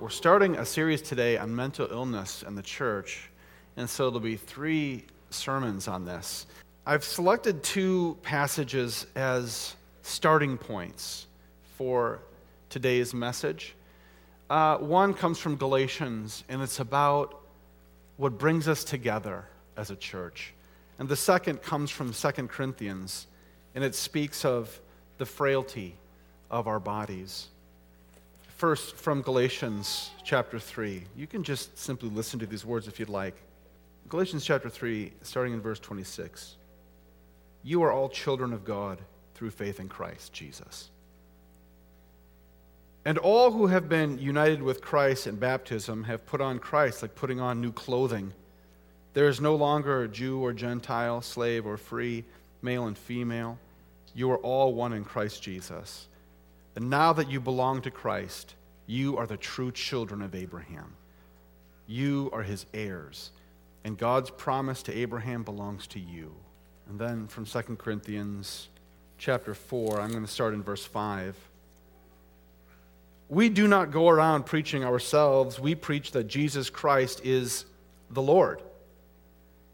We're 0.00 0.10
starting 0.10 0.54
a 0.54 0.64
series 0.64 1.02
today 1.02 1.38
on 1.38 1.56
mental 1.56 1.88
illness 1.90 2.44
and 2.46 2.56
the 2.56 2.62
church, 2.62 3.30
and 3.76 3.90
so 3.90 4.10
there'll 4.10 4.20
be 4.20 4.36
three 4.36 5.02
sermons 5.30 5.88
on 5.88 6.04
this. 6.04 6.46
I've 6.86 7.02
selected 7.02 7.64
two 7.64 8.16
passages 8.22 9.08
as 9.16 9.74
starting 10.02 10.56
points 10.56 11.26
for 11.76 12.20
today's 12.70 13.12
message. 13.12 13.74
Uh, 14.48 14.76
one 14.76 15.14
comes 15.14 15.36
from 15.40 15.56
Galatians, 15.56 16.44
and 16.48 16.62
it's 16.62 16.78
about 16.78 17.40
what 18.18 18.38
brings 18.38 18.68
us 18.68 18.84
together 18.84 19.46
as 19.76 19.90
a 19.90 19.96
church. 19.96 20.54
And 21.00 21.08
the 21.08 21.16
second 21.16 21.60
comes 21.60 21.90
from 21.90 22.12
2 22.12 22.30
Corinthians, 22.46 23.26
and 23.74 23.82
it 23.82 23.96
speaks 23.96 24.44
of 24.44 24.80
the 25.18 25.26
frailty 25.26 25.96
of 26.52 26.68
our 26.68 26.78
bodies. 26.78 27.48
First, 28.58 28.96
from 28.96 29.22
Galatians 29.22 30.10
chapter 30.24 30.58
3. 30.58 31.04
You 31.16 31.28
can 31.28 31.44
just 31.44 31.78
simply 31.78 32.08
listen 32.08 32.40
to 32.40 32.46
these 32.46 32.64
words 32.64 32.88
if 32.88 32.98
you'd 32.98 33.08
like. 33.08 33.36
Galatians 34.08 34.44
chapter 34.44 34.68
3, 34.68 35.12
starting 35.22 35.52
in 35.52 35.60
verse 35.60 35.78
26. 35.78 36.56
You 37.62 37.84
are 37.84 37.92
all 37.92 38.08
children 38.08 38.52
of 38.52 38.64
God 38.64 38.98
through 39.36 39.50
faith 39.50 39.78
in 39.78 39.88
Christ 39.88 40.32
Jesus. 40.32 40.90
And 43.04 43.16
all 43.16 43.52
who 43.52 43.68
have 43.68 43.88
been 43.88 44.18
united 44.18 44.60
with 44.60 44.80
Christ 44.80 45.28
in 45.28 45.36
baptism 45.36 46.02
have 46.02 46.26
put 46.26 46.40
on 46.40 46.58
Christ 46.58 47.02
like 47.02 47.14
putting 47.14 47.38
on 47.38 47.60
new 47.60 47.70
clothing. 47.70 48.32
There 49.14 49.28
is 49.28 49.40
no 49.40 49.54
longer 49.54 50.02
a 50.02 50.08
Jew 50.08 50.40
or 50.40 50.52
Gentile, 50.52 51.22
slave 51.22 51.64
or 51.64 51.76
free, 51.76 52.24
male 52.60 52.88
and 52.88 52.98
female. 52.98 53.56
You 54.16 54.32
are 54.32 54.38
all 54.38 54.74
one 54.74 54.94
in 54.94 55.04
Christ 55.04 55.44
Jesus. 55.44 56.08
And 56.78 56.90
now 56.90 57.12
that 57.14 57.28
you 57.28 57.40
belong 57.40 57.82
to 57.82 57.90
Christ, 57.90 58.54
you 58.86 59.16
are 59.16 59.26
the 59.26 59.36
true 59.36 59.72
children 59.72 60.22
of 60.22 60.36
Abraham. 60.36 60.94
You 61.88 62.30
are 62.32 62.44
his 62.44 62.66
heirs. 62.72 63.32
And 63.82 63.98
God's 63.98 64.30
promise 64.30 64.84
to 64.84 64.96
Abraham 64.96 65.42
belongs 65.42 65.88
to 65.88 65.98
you. 65.98 66.32
And 66.88 66.96
then 66.96 67.26
from 67.26 67.46
2 67.46 67.60
Corinthians 67.78 68.68
chapter 69.18 69.54
4, 69.54 70.00
I'm 70.00 70.10
going 70.10 70.24
to 70.24 70.30
start 70.30 70.54
in 70.54 70.62
verse 70.62 70.84
5. 70.84 71.36
We 73.28 73.48
do 73.48 73.66
not 73.66 73.90
go 73.90 74.08
around 74.08 74.46
preaching 74.46 74.84
ourselves. 74.84 75.58
We 75.58 75.74
preach 75.74 76.12
that 76.12 76.28
Jesus 76.28 76.70
Christ 76.70 77.22
is 77.24 77.64
the 78.08 78.22
Lord. 78.22 78.62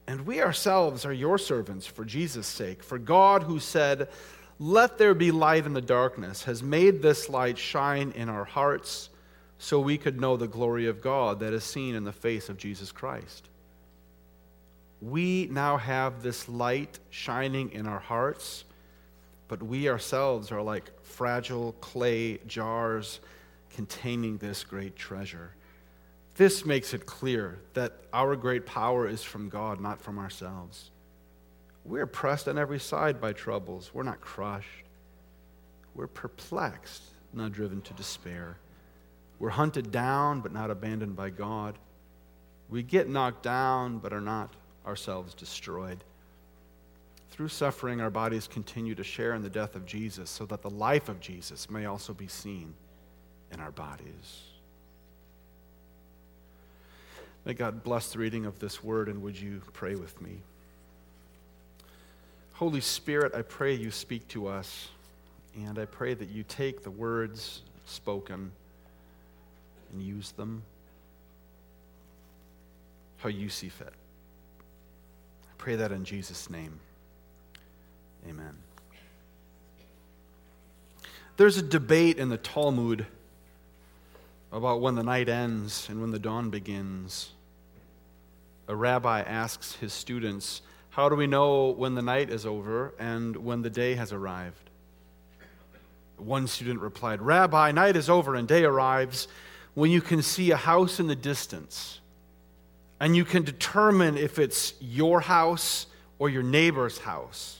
And 0.06 0.24
we 0.24 0.40
ourselves 0.40 1.04
are 1.04 1.12
your 1.12 1.36
servants 1.36 1.84
for 1.86 2.06
Jesus' 2.06 2.46
sake. 2.46 2.82
For 2.82 2.96
God, 2.96 3.42
who 3.42 3.60
said, 3.60 4.08
let 4.58 4.98
there 4.98 5.14
be 5.14 5.30
light 5.30 5.66
in 5.66 5.72
the 5.72 5.80
darkness, 5.80 6.44
has 6.44 6.62
made 6.62 7.02
this 7.02 7.28
light 7.28 7.58
shine 7.58 8.12
in 8.12 8.28
our 8.28 8.44
hearts 8.44 9.08
so 9.58 9.80
we 9.80 9.98
could 9.98 10.20
know 10.20 10.36
the 10.36 10.46
glory 10.46 10.86
of 10.86 11.00
God 11.00 11.40
that 11.40 11.52
is 11.52 11.64
seen 11.64 11.94
in 11.94 12.04
the 12.04 12.12
face 12.12 12.48
of 12.48 12.56
Jesus 12.56 12.92
Christ. 12.92 13.48
We 15.00 15.48
now 15.50 15.76
have 15.76 16.22
this 16.22 16.48
light 16.48 16.98
shining 17.10 17.72
in 17.72 17.86
our 17.86 17.98
hearts, 17.98 18.64
but 19.48 19.62
we 19.62 19.88
ourselves 19.88 20.52
are 20.52 20.62
like 20.62 20.90
fragile 21.02 21.72
clay 21.80 22.38
jars 22.46 23.20
containing 23.70 24.38
this 24.38 24.64
great 24.64 24.96
treasure. 24.96 25.50
This 26.36 26.64
makes 26.64 26.94
it 26.94 27.06
clear 27.06 27.58
that 27.74 27.92
our 28.12 28.34
great 28.36 28.66
power 28.66 29.08
is 29.08 29.22
from 29.22 29.48
God, 29.48 29.80
not 29.80 30.00
from 30.00 30.18
ourselves. 30.18 30.90
We're 31.84 32.06
pressed 32.06 32.48
on 32.48 32.58
every 32.58 32.80
side 32.80 33.20
by 33.20 33.32
troubles. 33.32 33.90
We're 33.92 34.04
not 34.04 34.20
crushed. 34.20 34.84
We're 35.94 36.06
perplexed, 36.06 37.02
not 37.32 37.52
driven 37.52 37.82
to 37.82 37.94
despair. 37.94 38.56
We're 39.38 39.50
hunted 39.50 39.90
down, 39.90 40.40
but 40.40 40.52
not 40.52 40.70
abandoned 40.70 41.16
by 41.16 41.30
God. 41.30 41.78
We 42.70 42.82
get 42.82 43.08
knocked 43.08 43.42
down, 43.42 43.98
but 43.98 44.12
are 44.12 44.20
not 44.20 44.54
ourselves 44.86 45.34
destroyed. 45.34 46.02
Through 47.30 47.48
suffering, 47.48 48.00
our 48.00 48.10
bodies 48.10 48.48
continue 48.48 48.94
to 48.94 49.04
share 49.04 49.34
in 49.34 49.42
the 49.42 49.50
death 49.50 49.74
of 49.74 49.84
Jesus, 49.84 50.30
so 50.30 50.46
that 50.46 50.62
the 50.62 50.70
life 50.70 51.08
of 51.08 51.20
Jesus 51.20 51.68
may 51.68 51.84
also 51.84 52.14
be 52.14 52.28
seen 52.28 52.74
in 53.52 53.60
our 53.60 53.72
bodies. 53.72 54.42
May 57.44 57.54
God 57.54 57.84
bless 57.84 58.12
the 58.12 58.20
reading 58.20 58.46
of 58.46 58.58
this 58.58 58.82
word, 58.82 59.08
and 59.08 59.20
would 59.22 59.38
you 59.38 59.60
pray 59.72 59.96
with 59.96 60.20
me? 60.22 60.40
Holy 62.54 62.80
Spirit, 62.80 63.34
I 63.34 63.42
pray 63.42 63.74
you 63.74 63.90
speak 63.90 64.28
to 64.28 64.46
us, 64.46 64.88
and 65.56 65.76
I 65.76 65.86
pray 65.86 66.14
that 66.14 66.28
you 66.28 66.44
take 66.44 66.84
the 66.84 66.90
words 66.90 67.62
spoken 67.84 68.52
and 69.92 70.02
use 70.02 70.30
them 70.32 70.62
how 73.18 73.28
you 73.28 73.48
see 73.48 73.68
fit. 73.68 73.88
I 73.88 75.52
pray 75.58 75.74
that 75.74 75.90
in 75.90 76.04
Jesus' 76.04 76.48
name. 76.48 76.78
Amen. 78.28 78.54
There's 81.36 81.56
a 81.56 81.62
debate 81.62 82.18
in 82.18 82.28
the 82.28 82.36
Talmud 82.36 83.04
about 84.52 84.80
when 84.80 84.94
the 84.94 85.02
night 85.02 85.28
ends 85.28 85.88
and 85.88 86.00
when 86.00 86.12
the 86.12 86.20
dawn 86.20 86.50
begins. 86.50 87.32
A 88.68 88.76
rabbi 88.76 89.22
asks 89.22 89.74
his 89.74 89.92
students, 89.92 90.62
how 90.94 91.08
do 91.08 91.16
we 91.16 91.26
know 91.26 91.70
when 91.70 91.96
the 91.96 92.02
night 92.02 92.30
is 92.30 92.46
over 92.46 92.94
and 93.00 93.34
when 93.36 93.62
the 93.62 93.70
day 93.70 93.96
has 93.96 94.12
arrived? 94.12 94.70
One 96.18 96.46
student 96.46 96.78
replied, 96.78 97.20
Rabbi, 97.20 97.72
night 97.72 97.96
is 97.96 98.08
over 98.08 98.36
and 98.36 98.46
day 98.46 98.62
arrives 98.62 99.26
when 99.74 99.90
you 99.90 100.00
can 100.00 100.22
see 100.22 100.52
a 100.52 100.56
house 100.56 101.00
in 101.00 101.08
the 101.08 101.16
distance 101.16 101.98
and 103.00 103.16
you 103.16 103.24
can 103.24 103.42
determine 103.42 104.16
if 104.16 104.38
it's 104.38 104.74
your 104.78 105.20
house 105.20 105.88
or 106.20 106.28
your 106.28 106.44
neighbor's 106.44 106.98
house. 106.98 107.58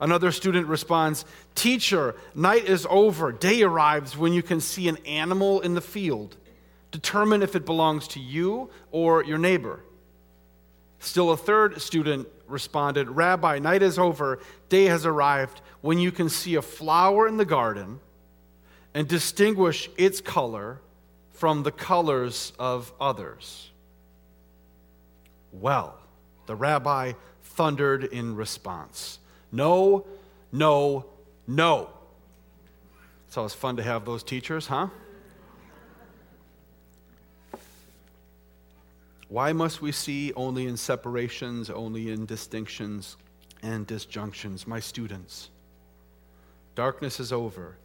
Another 0.00 0.30
student 0.30 0.68
responds, 0.68 1.24
Teacher, 1.56 2.14
night 2.32 2.66
is 2.66 2.86
over, 2.88 3.32
day 3.32 3.62
arrives 3.62 4.16
when 4.16 4.32
you 4.32 4.42
can 4.42 4.60
see 4.60 4.86
an 4.86 4.98
animal 4.98 5.60
in 5.62 5.74
the 5.74 5.80
field. 5.80 6.36
Determine 6.92 7.42
if 7.42 7.56
it 7.56 7.66
belongs 7.66 8.06
to 8.08 8.20
you 8.20 8.70
or 8.92 9.24
your 9.24 9.38
neighbor. 9.38 9.80
Still, 11.02 11.32
a 11.32 11.36
third 11.36 11.82
student 11.82 12.28
responded, 12.52 13.08
Rabbi, 13.10 13.58
night 13.58 13.82
is 13.82 13.98
over, 13.98 14.38
day 14.68 14.84
has 14.84 15.04
arrived, 15.04 15.60
when 15.80 15.98
you 15.98 16.12
can 16.12 16.28
see 16.28 16.54
a 16.54 16.62
flower 16.62 17.26
in 17.26 17.36
the 17.36 17.44
garden 17.44 17.98
and 18.94 19.08
distinguish 19.08 19.90
its 19.96 20.20
color 20.20 20.80
from 21.32 21.62
the 21.62 21.72
colors 21.72 22.52
of 22.58 22.92
others. 23.00 23.70
Well, 25.50 25.98
the 26.46 26.54
rabbi 26.54 27.12
thundered 27.42 28.04
in 28.04 28.36
response 28.36 29.18
No, 29.50 30.06
no, 30.52 31.06
no. 31.46 31.90
It's 33.26 33.36
always 33.36 33.54
fun 33.54 33.76
to 33.76 33.82
have 33.82 34.04
those 34.04 34.22
teachers, 34.22 34.66
huh? 34.66 34.88
Why 39.32 39.54
must 39.54 39.80
we 39.80 39.92
see 39.92 40.30
only 40.34 40.66
in 40.66 40.76
separations, 40.76 41.70
only 41.70 42.10
in 42.10 42.26
distinctions 42.26 43.16
and 43.62 43.86
disjunctions? 43.86 44.66
My 44.66 44.78
students, 44.78 45.48
darkness 46.74 47.18
is 47.18 47.32
over 47.32 47.78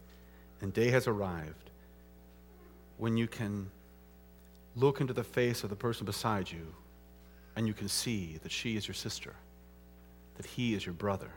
and 0.60 0.74
day 0.74 0.90
has 0.90 1.06
arrived 1.06 1.70
when 2.98 3.16
you 3.16 3.26
can 3.26 3.70
look 4.76 5.00
into 5.00 5.14
the 5.14 5.24
face 5.24 5.64
of 5.64 5.70
the 5.70 5.76
person 5.76 6.04
beside 6.04 6.50
you 6.50 6.74
and 7.56 7.66
you 7.66 7.72
can 7.72 7.88
see 7.88 8.38
that 8.42 8.52
she 8.52 8.76
is 8.76 8.86
your 8.86 8.94
sister, 8.94 9.34
that 10.36 10.44
he 10.44 10.74
is 10.74 10.84
your 10.84 10.92
brother. 10.92 11.30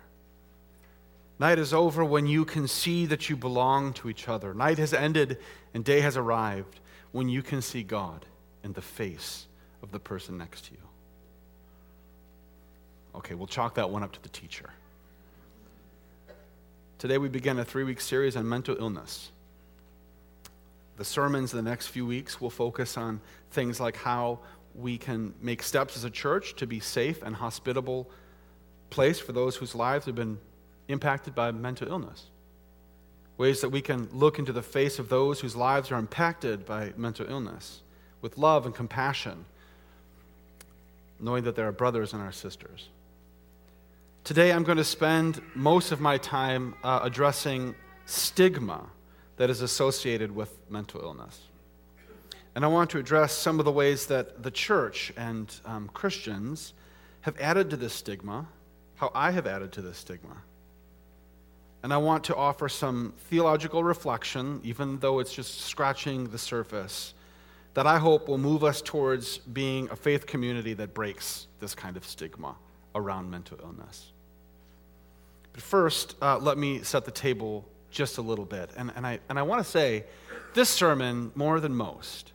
Night 1.40 1.58
is 1.58 1.74
over 1.74 2.04
when 2.04 2.28
you 2.28 2.44
can 2.44 2.68
see 2.68 3.06
that 3.06 3.30
you 3.30 3.38
belong 3.38 3.94
to 3.94 4.10
each 4.10 4.28
other. 4.28 4.54
Night 4.54 4.78
has 4.78 4.94
ended 4.94 5.38
and 5.74 5.86
day 5.86 6.02
has 6.02 6.18
arrived 6.18 6.82
when 7.14 7.30
you 7.30 7.42
can 7.42 7.62
see 7.62 7.82
God 7.82 8.26
in 8.62 8.74
the 8.74 8.82
face 8.82 9.48
of 9.84 9.92
the 9.92 10.00
person 10.00 10.38
next 10.38 10.66
to 10.66 10.72
you. 10.74 10.80
Okay, 13.16 13.34
we'll 13.36 13.48
chalk 13.48 13.76
that 13.76 13.90
one 13.90 14.04
up 14.04 14.12
to 14.14 14.22
the 14.22 14.30
teacher. 14.30 14.70
Today 16.98 17.18
we 17.18 17.30
begin 17.30 17.60
a 17.60 17.66
three 17.66 17.84
week 17.84 18.00
series 18.00 18.36
on 18.36 18.48
mental 18.48 18.78
illness. 18.78 19.32
The 20.98 21.06
sermons 21.06 21.52
the 21.52 21.62
next 21.62 21.88
few 21.88 22.06
weeks 22.06 22.40
will 22.40 22.50
focus 22.50 22.96
on 22.96 23.20
things 23.50 23.80
like 23.80 23.98
how 23.98 24.40
we 24.76 24.98
can 24.98 25.34
make 25.42 25.64
steps 25.64 25.98
as 25.98 26.04
a 26.04 26.10
church 26.10 26.56
to 26.58 26.68
be 26.68 26.80
safe 26.80 27.24
and 27.24 27.36
hospitable 27.36 28.10
place 28.90 29.20
for 29.20 29.32
those 29.32 29.56
whose 29.56 29.74
lives 29.74 30.06
have 30.06 30.16
been 30.16 30.38
impacted 30.88 31.34
by 31.34 31.52
mental 31.52 31.88
illness. 31.88 32.28
Ways 33.38 33.62
that 33.62 33.70
we 33.70 33.82
can 33.82 34.08
look 34.14 34.38
into 34.38 34.54
the 34.54 34.62
face 34.62 35.00
of 35.00 35.10
those 35.10 35.40
whose 35.40 35.56
lives 35.56 35.92
are 35.92 35.98
impacted 35.98 36.66
by 36.66 36.94
mental 36.96 37.26
illness 37.28 37.82
with 38.22 38.38
love 38.38 38.66
and 38.66 38.76
compassion 38.76 39.46
knowing 41.22 41.44
that 41.44 41.56
there 41.56 41.68
are 41.68 41.72
brothers 41.72 42.14
and 42.14 42.22
our 42.22 42.32
sisters. 42.32 42.90
Today, 44.24 44.52
I'm 44.52 44.64
going 44.64 44.78
to 44.78 44.84
spend 44.84 45.42
most 45.56 45.92
of 45.92 46.00
my 46.00 46.18
time 46.18 46.76
uh, 46.84 47.00
addressing 47.04 47.76
stigma 48.06 48.88
that 49.38 49.50
is 49.50 49.62
associated 49.62 50.36
with 50.36 50.56
mental 50.70 51.02
illness. 51.02 51.40
And 52.54 52.66
I 52.66 52.68
want 52.68 52.90
to 52.92 53.00
address 53.00 53.34
some 53.34 53.60
of 53.60 53.66
the 53.66 53.72
ways 53.72 54.08
that 54.08 54.44
the 54.44 54.52
church 54.52 55.14
and 55.16 55.54
um, 55.66 55.90
Christians 55.94 56.74
have 57.22 57.40
added 57.40 57.70
to 57.70 57.78
this 57.78 57.94
stigma, 57.94 58.48
how 58.96 59.12
I 59.16 59.32
have 59.32 59.48
added 59.48 59.72
to 59.74 59.82
this 59.82 59.98
stigma. 59.98 60.36
And 61.84 61.94
I 61.94 61.98
want 61.98 62.26
to 62.26 62.36
offer 62.36 62.70
some 62.70 63.14
theological 63.30 63.84
reflection, 63.84 64.60
even 64.64 65.00
though 65.00 65.20
it's 65.20 65.34
just 65.34 65.62
scratching 65.62 66.30
the 66.30 66.38
surface, 66.38 67.14
that 67.74 67.88
I 67.88 67.98
hope 67.98 68.28
will 68.28 68.38
move 68.38 68.64
us 68.64 68.82
towards 68.82 69.38
being 69.38 69.90
a 69.90 69.96
faith 69.96 70.26
community 70.26 70.74
that 70.74 70.94
breaks 70.94 71.48
this 71.60 71.74
kind 71.74 71.96
of 71.98 72.06
stigma 72.06 72.56
around 72.96 73.30
mental 73.30 73.58
illness. 73.62 74.12
But 75.54 75.62
first, 75.62 76.16
uh, 76.22 76.38
let 76.38 76.58
me 76.58 76.84
set 76.84 77.06
the 77.06 77.12
table 77.12 77.66
just 77.90 78.18
a 78.18 78.22
little 78.22 78.46
bit. 78.46 78.72
And, 78.78 78.92
and 78.96 79.06
I, 79.06 79.20
and 79.30 79.38
I 79.38 79.42
want 79.44 79.64
to 79.64 79.70
say 79.70 80.06
this 80.54 80.70
sermon, 80.70 81.32
more 81.36 81.60
than 81.60 81.76
most, 81.76 82.34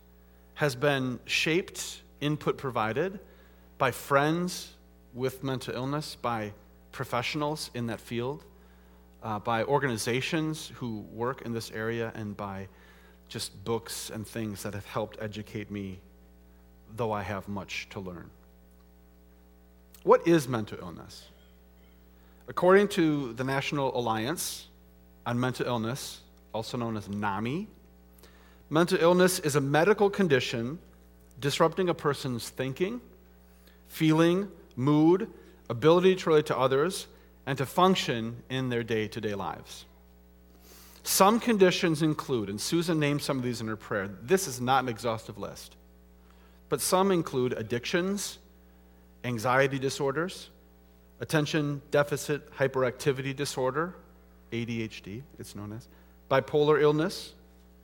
has 0.54 0.74
been 0.74 1.18
shaped, 1.26 2.02
input 2.20 2.56
provided 2.56 3.20
by 3.78 3.90
friends 3.90 4.72
with 5.12 5.44
mental 5.44 5.74
illness, 5.74 6.16
by 6.20 6.52
professionals 6.92 7.70
in 7.74 7.86
that 7.86 8.00
field, 8.00 8.44
uh, 9.22 9.38
by 9.38 9.64
organizations 9.64 10.72
who 10.76 11.00
work 11.12 11.42
in 11.42 11.52
this 11.52 11.70
area, 11.72 12.12
and 12.14 12.36
by 12.36 12.68
just 13.28 13.64
books 13.64 14.10
and 14.10 14.26
things 14.26 14.62
that 14.62 14.74
have 14.74 14.86
helped 14.86 15.18
educate 15.20 15.70
me, 15.70 15.98
though 16.96 17.12
I 17.12 17.22
have 17.22 17.48
much 17.48 17.88
to 17.90 18.00
learn. 18.00 18.30
What 20.02 20.26
is 20.26 20.46
mental 20.46 20.78
illness? 20.78 21.26
According 22.48 22.88
to 22.88 23.32
the 23.32 23.42
National 23.42 23.96
Alliance 23.98 24.68
on 25.26 25.40
Mental 25.40 25.66
Illness, 25.66 26.20
also 26.52 26.76
known 26.76 26.96
as 26.96 27.08
NAMI, 27.08 27.66
mental 28.70 28.98
illness 29.00 29.40
is 29.40 29.56
a 29.56 29.60
medical 29.60 30.08
condition 30.08 30.78
disrupting 31.40 31.88
a 31.88 31.94
person's 31.94 32.48
thinking, 32.48 33.00
feeling, 33.88 34.48
mood, 34.76 35.28
ability 35.68 36.14
to 36.14 36.30
relate 36.30 36.46
to 36.46 36.56
others, 36.56 37.08
and 37.46 37.58
to 37.58 37.66
function 37.66 38.42
in 38.48 38.68
their 38.68 38.82
day 38.82 39.08
to 39.08 39.20
day 39.20 39.34
lives. 39.34 39.84
Some 41.06 41.38
conditions 41.38 42.02
include, 42.02 42.50
and 42.50 42.60
Susan 42.60 42.98
named 42.98 43.22
some 43.22 43.38
of 43.38 43.44
these 43.44 43.60
in 43.60 43.68
her 43.68 43.76
prayer, 43.76 44.10
this 44.22 44.48
is 44.48 44.60
not 44.60 44.82
an 44.82 44.88
exhaustive 44.88 45.38
list, 45.38 45.76
but 46.68 46.80
some 46.80 47.12
include 47.12 47.52
addictions, 47.52 48.38
anxiety 49.22 49.78
disorders, 49.78 50.50
attention 51.20 51.80
deficit 51.92 52.52
hyperactivity 52.56 53.36
disorder, 53.36 53.94
ADHD, 54.50 55.22
it's 55.38 55.54
known 55.54 55.74
as, 55.74 55.86
bipolar 56.28 56.82
illness, 56.82 57.34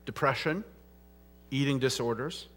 depression, 0.05 0.65
eating 1.53 1.79
disorders, 1.79 2.49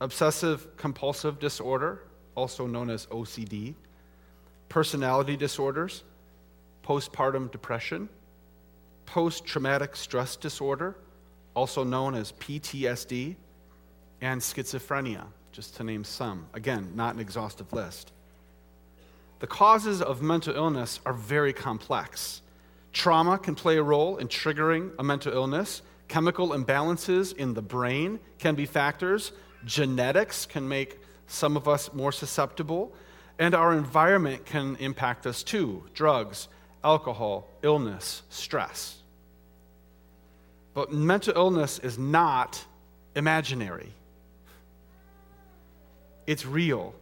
obsessive 0.00 0.76
compulsive 0.76 1.40
disorder, 1.40 2.04
also 2.36 2.68
known 2.68 2.88
as 2.88 3.06
OCD, 3.06 3.74
personality 4.68 5.36
disorders, 5.36 6.04
postpartum 6.84 7.50
depression, 7.50 8.08
post 9.08 9.46
traumatic 9.46 9.96
stress 9.96 10.36
disorder, 10.36 10.94
also 11.54 11.82
known 11.82 12.14
as 12.14 12.32
PTSD, 12.32 13.36
and 14.20 14.38
schizophrenia, 14.38 15.24
just 15.50 15.76
to 15.76 15.84
name 15.84 16.04
some. 16.04 16.46
Again, 16.52 16.92
not 16.94 17.14
an 17.14 17.20
exhaustive 17.20 17.72
list. 17.72 18.12
The 19.38 19.46
causes 19.46 20.02
of 20.02 20.20
mental 20.20 20.54
illness 20.54 21.00
are 21.06 21.14
very 21.14 21.54
complex. 21.54 22.42
Trauma 22.92 23.38
can 23.38 23.54
play 23.54 23.78
a 23.78 23.82
role 23.82 24.18
in 24.18 24.28
triggering 24.28 24.90
a 24.98 25.02
mental 25.02 25.32
illness. 25.32 25.80
Chemical 26.08 26.50
imbalances 26.50 27.34
in 27.34 27.54
the 27.54 27.62
brain 27.62 28.20
can 28.38 28.54
be 28.56 28.66
factors. 28.66 29.32
Genetics 29.64 30.44
can 30.44 30.68
make 30.68 30.98
some 31.28 31.56
of 31.56 31.66
us 31.66 31.94
more 31.94 32.12
susceptible. 32.12 32.92
And 33.38 33.54
our 33.54 33.72
environment 33.72 34.44
can 34.44 34.76
impact 34.80 35.26
us 35.26 35.42
too 35.42 35.84
drugs, 35.94 36.48
alcohol, 36.84 37.48
illness, 37.62 38.22
stress. 38.28 38.97
But 40.78 40.92
mental 40.92 41.32
illness 41.34 41.80
is 41.80 41.98
not 41.98 42.64
imaginary, 43.16 43.92
it's 46.24 46.46
real. 46.46 46.94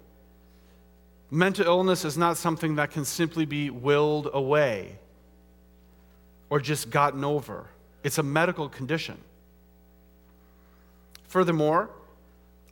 Mental 1.31 1.67
illness 1.67 2.07
is 2.07 2.17
not 2.17 2.39
something 2.39 2.77
that 2.77 2.93
can 2.93 3.05
simply 3.05 3.45
be 3.45 3.69
willed 3.69 4.31
away 4.33 4.97
or 6.49 6.59
just 6.59 6.89
gotten 6.89 7.23
over. 7.23 7.67
It's 8.03 8.17
a 8.17 8.23
medical 8.23 8.71
condition. 8.71 9.19
Furthermore, 11.29 11.91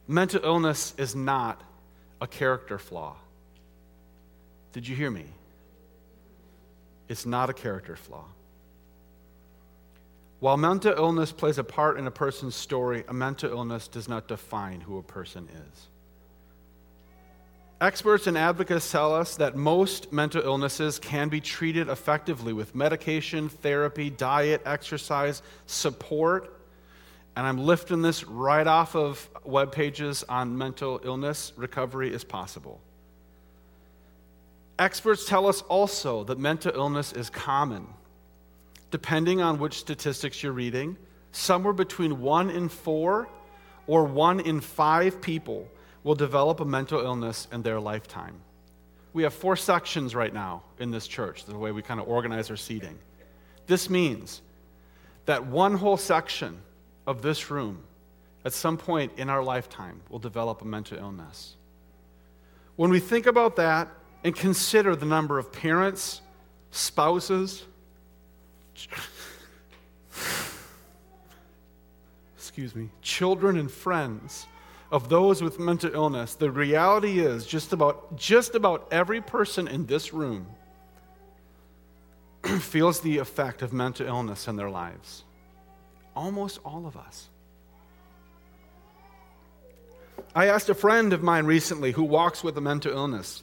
mental 0.09 0.41
illness 0.43 0.95
is 0.97 1.15
not 1.15 1.61
a 2.23 2.27
character 2.27 2.79
flaw. 2.79 3.17
Did 4.73 4.89
you 4.89 4.97
hear 4.97 5.11
me? 5.11 5.27
It's 7.11 7.27
not 7.27 7.51
a 7.51 7.53
character 7.53 7.95
flaw. 7.95 8.25
While 10.45 10.59
mental 10.59 10.93
illness 10.93 11.33
plays 11.33 11.57
a 11.57 11.65
part 11.65 11.99
in 11.99 12.07
a 12.07 12.11
person's 12.11 12.55
story, 12.55 13.03
a 13.09 13.15
mental 13.15 13.51
illness 13.51 13.89
does 13.89 14.11
not 14.11 14.29
define 14.29 14.83
who 14.83 14.99
a 14.99 15.03
person 15.03 15.49
is. 15.49 15.89
Experts 17.81 18.27
and 18.27 18.37
advocates 18.37 18.93
tell 18.93 19.15
us 19.15 19.37
that 19.37 19.57
most 19.57 20.13
mental 20.13 20.43
illnesses 20.43 20.99
can 20.99 21.31
be 21.31 21.41
treated 21.41 21.89
effectively 21.89 22.53
with 22.53 22.75
medication, 22.75 23.49
therapy, 23.49 24.11
diet, 24.11 24.61
exercise, 24.67 25.41
support. 25.65 26.61
And 27.37 27.47
I'm 27.47 27.65
lifting 27.65 28.03
this 28.03 28.25
right 28.25 28.67
off 28.67 28.95
of 28.95 29.27
web 29.45 29.73
pages 29.73 30.25
on 30.25 30.59
mental 30.59 31.01
illness. 31.05 31.55
Recovery 31.57 32.13
is 32.13 32.23
possible. 32.23 32.83
Experts 34.79 35.25
tell 35.25 35.47
us 35.47 35.63
also 35.63 36.23
that 36.25 36.39
mental 36.39 36.73
illness 36.75 37.15
is 37.15 37.31
common. 37.31 37.87
Depending 38.95 39.43
on 39.43 39.59
which 39.59 39.81
statistics 39.81 40.41
you're 40.41 40.53
reading, 40.53 40.97
somewhere 41.33 41.73
between 41.73 42.21
one 42.21 42.49
in 42.49 42.69
four 42.69 43.29
or 43.89 44.05
one 44.05 44.39
in 44.39 44.61
five 44.61 45.21
people 45.21 45.67
will 46.05 46.15
develop 46.15 46.61
a 46.61 46.65
mental 46.65 47.01
illness 47.01 47.49
in 47.51 47.63
their 47.63 47.81
lifetime. 47.81 48.37
We 49.13 49.25
have 49.25 49.35
four 49.35 49.57
sections 49.57 50.15
right 50.15 50.33
now 50.33 50.63
in 50.79 50.93
this 50.93 51.09
church, 51.09 51.45
the 51.45 51.59
way 51.59 51.73
we 51.73 51.83
kind 51.83 51.99
of 51.99 52.07
organize 52.07 52.49
our 52.51 52.57
seating. 52.57 52.97
This 53.67 53.91
means 53.91 54.43
that 55.27 55.45
one 55.45 55.75
whole 55.75 55.97
section 55.97 56.61
of 57.05 57.21
this 57.21 57.51
room 57.51 57.83
at 58.45 58.53
some 58.53 58.77
point 58.77 59.11
in 59.17 59.29
our 59.29 59.43
lifetime 59.43 60.03
will 60.09 60.21
develop 60.21 60.63
a 60.63 60.67
mental 60.67 60.99
illness. 60.99 61.57
When 62.77 62.91
we 62.91 63.01
think 63.01 63.27
about 63.27 63.57
that 63.57 63.89
and 64.23 64.37
consider 64.37 64.95
the 64.95 65.05
number 65.05 65.41
of 65.41 65.51
parents, 65.51 66.21
spouses, 66.71 67.65
excuse 72.37 72.75
me, 72.75 72.91
children 73.03 73.59
and 73.59 73.71
friends 73.71 74.47
of 74.93 75.09
those 75.09 75.43
with 75.43 75.59
mental 75.59 75.93
illness, 75.93 76.35
the 76.35 76.51
reality 76.51 77.19
is 77.19 77.47
just 77.47 77.73
about, 77.73 78.17
just 78.17 78.55
about 78.55 78.87
every 78.93 79.21
person 79.21 79.67
in 79.67 79.87
this 79.87 80.13
room 80.13 80.47
feels 82.61 83.01
the 83.01 83.19
effect 83.19 83.63
of 83.63 83.73
mental 83.73 84.07
illness 84.07 84.47
in 84.47 84.55
their 84.57 84.71
lives. 84.71 85.25
Almost 86.15 86.61
all 86.65 86.87
of 86.87 86.97
us. 86.97 87.29
I 90.35 90.47
asked 90.47 90.69
a 90.69 90.75
friend 90.75 91.13
of 91.13 91.23
mine 91.23 91.47
recently 91.47 91.93
who 91.93 92.05
walks 92.05 92.45
with 92.45 92.57
a 92.57 92.61
mental 92.61 92.93
illness, 92.93 93.43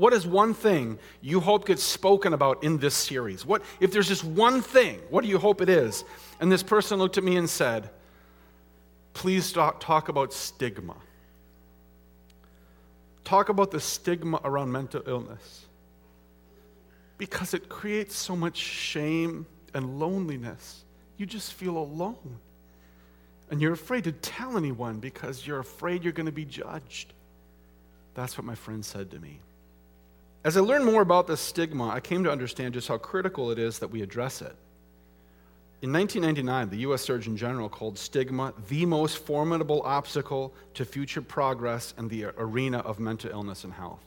what 0.00 0.14
is 0.14 0.26
one 0.26 0.54
thing 0.54 0.98
you 1.20 1.40
hope 1.40 1.66
gets 1.66 1.82
spoken 1.82 2.32
about 2.32 2.64
in 2.64 2.78
this 2.78 2.94
series? 2.94 3.44
What 3.44 3.62
if 3.80 3.92
there's 3.92 4.08
just 4.08 4.24
one 4.24 4.62
thing, 4.62 4.98
what 5.10 5.22
do 5.22 5.28
you 5.28 5.38
hope 5.38 5.60
it 5.60 5.68
is? 5.68 6.04
And 6.40 6.50
this 6.50 6.62
person 6.62 6.98
looked 6.98 7.18
at 7.18 7.24
me 7.24 7.36
and 7.36 7.48
said, 7.48 7.90
please 9.12 9.52
talk 9.52 10.08
about 10.08 10.32
stigma. 10.32 10.96
Talk 13.24 13.50
about 13.50 13.70
the 13.70 13.78
stigma 13.78 14.40
around 14.42 14.72
mental 14.72 15.02
illness. 15.06 15.66
Because 17.18 17.52
it 17.52 17.68
creates 17.68 18.16
so 18.16 18.34
much 18.34 18.56
shame 18.56 19.44
and 19.74 20.00
loneliness. 20.00 20.84
You 21.18 21.26
just 21.26 21.52
feel 21.52 21.76
alone. 21.76 22.38
And 23.50 23.60
you're 23.60 23.74
afraid 23.74 24.04
to 24.04 24.12
tell 24.12 24.56
anyone 24.56 24.98
because 24.98 25.46
you're 25.46 25.58
afraid 25.58 26.02
you're 26.02 26.14
going 26.14 26.24
to 26.24 26.32
be 26.32 26.46
judged. 26.46 27.12
That's 28.14 28.38
what 28.38 28.46
my 28.46 28.54
friend 28.54 28.82
said 28.82 29.10
to 29.10 29.18
me. 29.18 29.40
As 30.42 30.56
I 30.56 30.60
learned 30.60 30.86
more 30.86 31.02
about 31.02 31.26
this 31.26 31.40
stigma, 31.40 31.88
I 31.90 32.00
came 32.00 32.24
to 32.24 32.32
understand 32.32 32.72
just 32.72 32.88
how 32.88 32.96
critical 32.96 33.50
it 33.50 33.58
is 33.58 33.78
that 33.80 33.88
we 33.88 34.00
address 34.00 34.40
it. 34.40 34.56
In 35.82 35.92
1999, 35.92 36.70
the 36.70 36.82
U.S. 36.88 37.02
Surgeon 37.02 37.36
General 37.36 37.68
called 37.68 37.98
stigma 37.98 38.54
the 38.68 38.86
most 38.86 39.18
formidable 39.18 39.82
obstacle 39.82 40.54
to 40.74 40.86
future 40.86 41.20
progress 41.20 41.92
in 41.98 42.08
the 42.08 42.26
arena 42.38 42.78
of 42.78 42.98
mental 42.98 43.30
illness 43.30 43.64
and 43.64 43.72
health. 43.72 44.00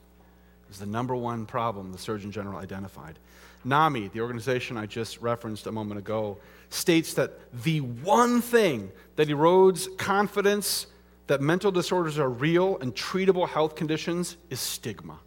It 0.64 0.70
was 0.70 0.80
the 0.80 0.88
number 0.88 1.16
one 1.16 1.46
problem 1.46 1.92
the 1.92 2.00
Surgeon 2.00 2.32
General 2.32 2.58
identified. 2.58 3.20
NAMI, 3.64 4.08
the 4.08 4.22
organization 4.22 4.76
I 4.76 4.88
just 4.88 5.22
referenced 5.22 5.68
a 5.68 5.72
moment 5.72 6.00
ago, 6.00 6.38
states 6.70 7.14
that 7.14 7.40
the 7.64 7.82
one 7.82 8.42
thing 8.42 8.92
that 9.18 9.30
erodes 9.30 9.88
confidence, 9.98 10.88
that 11.28 11.42
mental 11.42 11.72
disorders 11.72 12.18
are 12.18 12.30
real 12.30 12.78
and 12.80 12.96
treatable 12.96 13.48
health 13.48 13.76
conditions 13.76 14.36
is 14.50 14.60
stigma. 14.60 15.20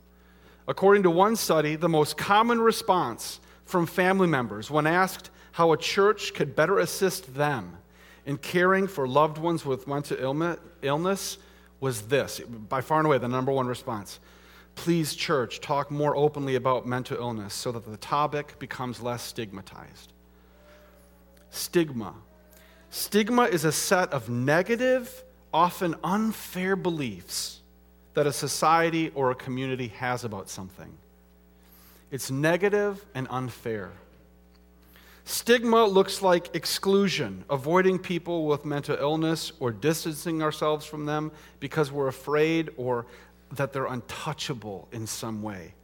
According 0.69 1.05
to 1.05 1.11
one 1.11 1.37
study, 1.37 1.77
the 1.77 1.89
most 1.89 2.17
common 2.17 2.61
response 2.61 3.41
from 3.65 3.87
family 3.87 4.27
members 4.27 4.71
when 4.71 4.87
asked 4.87 5.31
how 5.53 5.73
a 5.73 5.77
church 5.77 6.35
could 6.35 6.57
better 6.57 6.79
assist 6.79 7.35
them 7.35 7.77
in 8.25 8.37
caring 8.37 8.89
for 8.89 9.07
loved 9.07 9.39
ones 9.39 9.65
with 9.65 9.87
mental 9.87 10.57
illness 10.83 11.39
was 11.81 12.03
this 12.03 12.41
by 12.41 12.81
far 12.81 12.99
and 12.99 13.07
away 13.07 13.19
the 13.19 13.29
number 13.29 13.53
one 13.53 13.67
response. 13.67 14.19
Please, 14.75 15.15
church, 15.15 15.61
talk 15.61 15.91
more 15.91 16.17
openly 16.17 16.57
about 16.57 16.87
mental 16.87 17.17
illness 17.17 17.55
so 17.55 17.73
that 17.73 17.85
the 17.85 17.97
topic 17.97 18.59
becomes 18.59 19.01
less 19.01 19.23
stigmatized. 19.23 20.13
Stigma. 21.51 22.15
Stigma 22.91 23.45
is 23.45 23.65
a 23.65 23.73
set 23.73 24.13
of 24.13 24.29
negative, 24.29 25.25
often 25.53 25.95
unfair 26.05 26.77
beliefs 26.77 27.63
that 28.17 28.27
a 28.27 28.33
society 28.33 29.13
or 29.15 29.31
a 29.31 29.35
community 29.35 29.89
has 29.89 30.25
about 30.25 30.49
something. 30.49 30.91
It's 32.11 32.31
negative 32.31 33.05
and 33.15 33.27
unfair. 33.29 33.93
Stigma 35.27 35.85
looks 35.85 36.23
like 36.23 36.55
exclusion, 36.57 37.45
avoiding 37.51 37.99
people 37.99 38.47
with 38.47 38.65
mental 38.65 38.97
illness 38.97 39.53
or 39.61 39.71
distancing 39.71 40.43
ourselves 40.43 40.87
from 40.87 41.05
them 41.05 41.31
because 41.61 41.93
we're 41.93 42.09
afraid 42.09 42.71
or 42.79 43.05
that 43.53 43.75
they're 43.75 43.85
untouchable 43.85 44.89
in 44.93 45.07
some 45.07 45.43
way. 45.43 45.75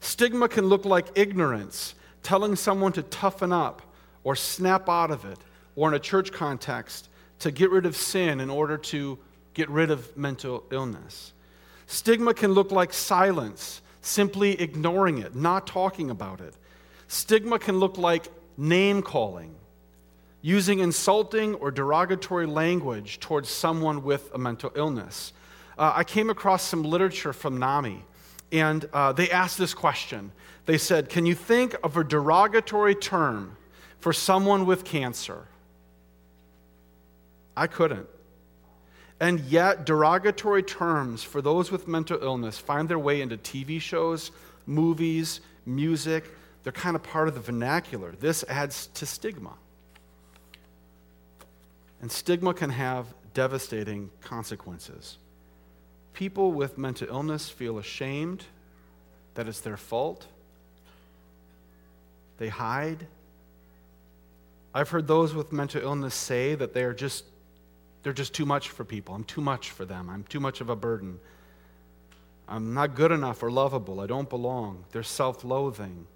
Stigma 0.00 0.48
can 0.48 0.68
look 0.68 0.86
like 0.86 1.08
ignorance, 1.14 1.94
telling 2.22 2.56
someone 2.56 2.92
to 2.92 3.02
toughen 3.02 3.52
up 3.52 3.82
or 4.24 4.34
snap 4.34 4.88
out 4.88 5.10
of 5.10 5.26
it, 5.26 5.38
or 5.76 5.88
in 5.88 5.94
a 5.94 6.00
church 6.00 6.32
context, 6.32 7.10
to 7.40 7.50
get 7.50 7.70
rid 7.70 7.84
of 7.84 7.94
sin 7.94 8.40
in 8.40 8.48
order 8.48 8.78
to 8.78 9.18
get 9.52 9.68
rid 9.68 9.90
of 9.90 10.16
mental 10.16 10.64
illness. 10.70 11.34
Stigma 11.92 12.32
can 12.32 12.52
look 12.52 12.72
like 12.72 12.90
silence, 12.94 13.82
simply 14.00 14.58
ignoring 14.58 15.18
it, 15.18 15.36
not 15.36 15.66
talking 15.66 16.08
about 16.08 16.40
it. 16.40 16.54
Stigma 17.06 17.58
can 17.58 17.80
look 17.80 17.98
like 17.98 18.28
name 18.56 19.02
calling, 19.02 19.54
using 20.40 20.78
insulting 20.78 21.54
or 21.56 21.70
derogatory 21.70 22.46
language 22.46 23.20
towards 23.20 23.50
someone 23.50 24.02
with 24.04 24.30
a 24.32 24.38
mental 24.38 24.72
illness. 24.74 25.34
Uh, 25.76 25.92
I 25.94 26.02
came 26.02 26.30
across 26.30 26.62
some 26.62 26.82
literature 26.82 27.34
from 27.34 27.58
NAMI, 27.58 28.02
and 28.50 28.88
uh, 28.94 29.12
they 29.12 29.30
asked 29.30 29.58
this 29.58 29.74
question. 29.74 30.32
They 30.64 30.78
said, 30.78 31.10
Can 31.10 31.26
you 31.26 31.34
think 31.34 31.76
of 31.84 31.98
a 31.98 32.04
derogatory 32.04 32.94
term 32.94 33.58
for 33.98 34.14
someone 34.14 34.64
with 34.64 34.84
cancer? 34.84 35.46
I 37.54 37.66
couldn't. 37.66 38.08
And 39.22 39.38
yet, 39.42 39.86
derogatory 39.86 40.64
terms 40.64 41.22
for 41.22 41.40
those 41.40 41.70
with 41.70 41.86
mental 41.86 42.18
illness 42.20 42.58
find 42.58 42.88
their 42.88 42.98
way 42.98 43.20
into 43.20 43.36
TV 43.36 43.80
shows, 43.80 44.32
movies, 44.66 45.40
music. 45.64 46.28
They're 46.64 46.72
kind 46.72 46.96
of 46.96 47.04
part 47.04 47.28
of 47.28 47.34
the 47.34 47.40
vernacular. 47.40 48.16
This 48.18 48.44
adds 48.48 48.88
to 48.94 49.06
stigma. 49.06 49.52
And 52.00 52.10
stigma 52.10 52.52
can 52.52 52.70
have 52.70 53.14
devastating 53.32 54.10
consequences. 54.22 55.18
People 56.14 56.50
with 56.50 56.76
mental 56.76 57.06
illness 57.06 57.48
feel 57.48 57.78
ashamed 57.78 58.46
that 59.34 59.46
it's 59.46 59.60
their 59.60 59.76
fault. 59.76 60.26
They 62.38 62.48
hide. 62.48 63.06
I've 64.74 64.88
heard 64.88 65.06
those 65.06 65.32
with 65.32 65.52
mental 65.52 65.80
illness 65.80 66.16
say 66.16 66.56
that 66.56 66.74
they 66.74 66.82
are 66.82 66.92
just 66.92 67.22
they're 68.02 68.12
just 68.12 68.34
too 68.34 68.46
much 68.46 68.70
for 68.70 68.84
people. 68.84 69.14
I'm 69.14 69.24
too 69.24 69.40
much 69.40 69.70
for 69.70 69.84
them. 69.84 70.10
I'm 70.10 70.24
too 70.24 70.40
much 70.40 70.60
of 70.60 70.68
a 70.68 70.76
burden. 70.76 71.20
I'm 72.48 72.74
not 72.74 72.94
good 72.94 73.12
enough 73.12 73.42
or 73.42 73.50
lovable. 73.50 74.00
I 74.00 74.06
don't 74.06 74.28
belong. 74.28 74.84
They're 74.92 75.02
self 75.02 75.44
loathing. 75.44 76.06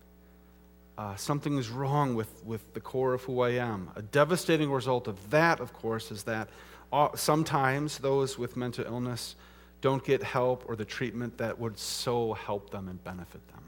Uh, 0.99 1.15
something 1.15 1.59
is 1.59 1.69
wrong 1.69 2.15
with, 2.15 2.45
with 2.45 2.73
the 2.73 2.81
core 2.81 3.13
of 3.13 3.23
who 3.23 3.41
I 3.41 3.51
am. 3.51 3.91
A 3.97 4.03
devastating 4.03 4.71
result 4.71 5.09
of 5.09 5.31
that, 5.31 5.61
of 5.61 5.73
course, 5.73 6.11
is 6.11 6.23
that 6.25 6.49
uh, 6.93 7.09
sometimes 7.15 7.99
those 7.99 8.39
with 8.39 8.57
mental 8.57 8.85
illness 8.85 9.37
don't 9.83 10.03
get 10.03 10.23
help 10.23 10.65
or 10.69 10.75
the 10.75 10.87
treatment 10.87 11.37
that 11.37 11.59
would 11.59 11.79
so 11.79 12.33
help 12.33 12.71
them 12.71 12.89
and 12.89 13.03
benefit 13.05 13.47
them. 13.49 13.63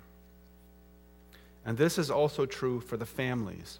And 1.67 1.77
this 1.77 1.99
is 1.99 2.11
also 2.11 2.47
true 2.47 2.81
for 2.81 2.97
the 2.97 3.07
families 3.07 3.79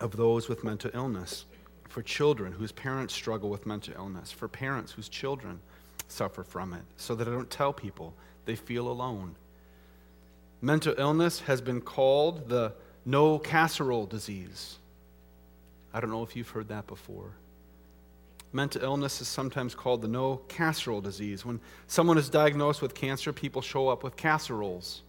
of 0.00 0.16
those 0.16 0.48
with 0.48 0.64
mental 0.64 0.90
illness 0.94 1.44
for 1.88 2.02
children 2.02 2.52
whose 2.52 2.72
parents 2.72 3.14
struggle 3.14 3.50
with 3.50 3.66
mental 3.66 3.94
illness, 3.94 4.30
for 4.30 4.46
parents 4.46 4.92
whose 4.92 5.08
children 5.08 5.58
suffer 6.06 6.42
from 6.42 6.72
it, 6.72 6.82
so 6.96 7.14
that 7.14 7.26
I 7.26 7.30
don't 7.30 7.50
tell 7.50 7.72
people 7.72 8.14
they 8.44 8.56
feel 8.56 8.88
alone. 8.88 9.34
Mental 10.60 10.94
illness 10.98 11.40
has 11.40 11.60
been 11.60 11.80
called 11.80 12.48
the 12.48 12.72
no 13.04 13.38
casserole 13.38 14.06
disease. 14.06 14.78
I 15.94 16.00
don't 16.00 16.10
know 16.10 16.22
if 16.22 16.36
you've 16.36 16.48
heard 16.48 16.68
that 16.68 16.86
before. 16.86 17.32
Mental 18.52 18.82
illness 18.82 19.20
is 19.20 19.28
sometimes 19.28 19.74
called 19.74 20.02
the 20.02 20.08
no 20.08 20.36
casserole 20.48 21.00
disease. 21.00 21.44
When 21.44 21.60
someone 21.86 22.18
is 22.18 22.28
diagnosed 22.28 22.80
with 22.80 22.94
cancer, 22.94 23.32
people 23.32 23.62
show 23.62 23.88
up 23.88 24.02
with 24.02 24.16
casseroles. 24.16 25.02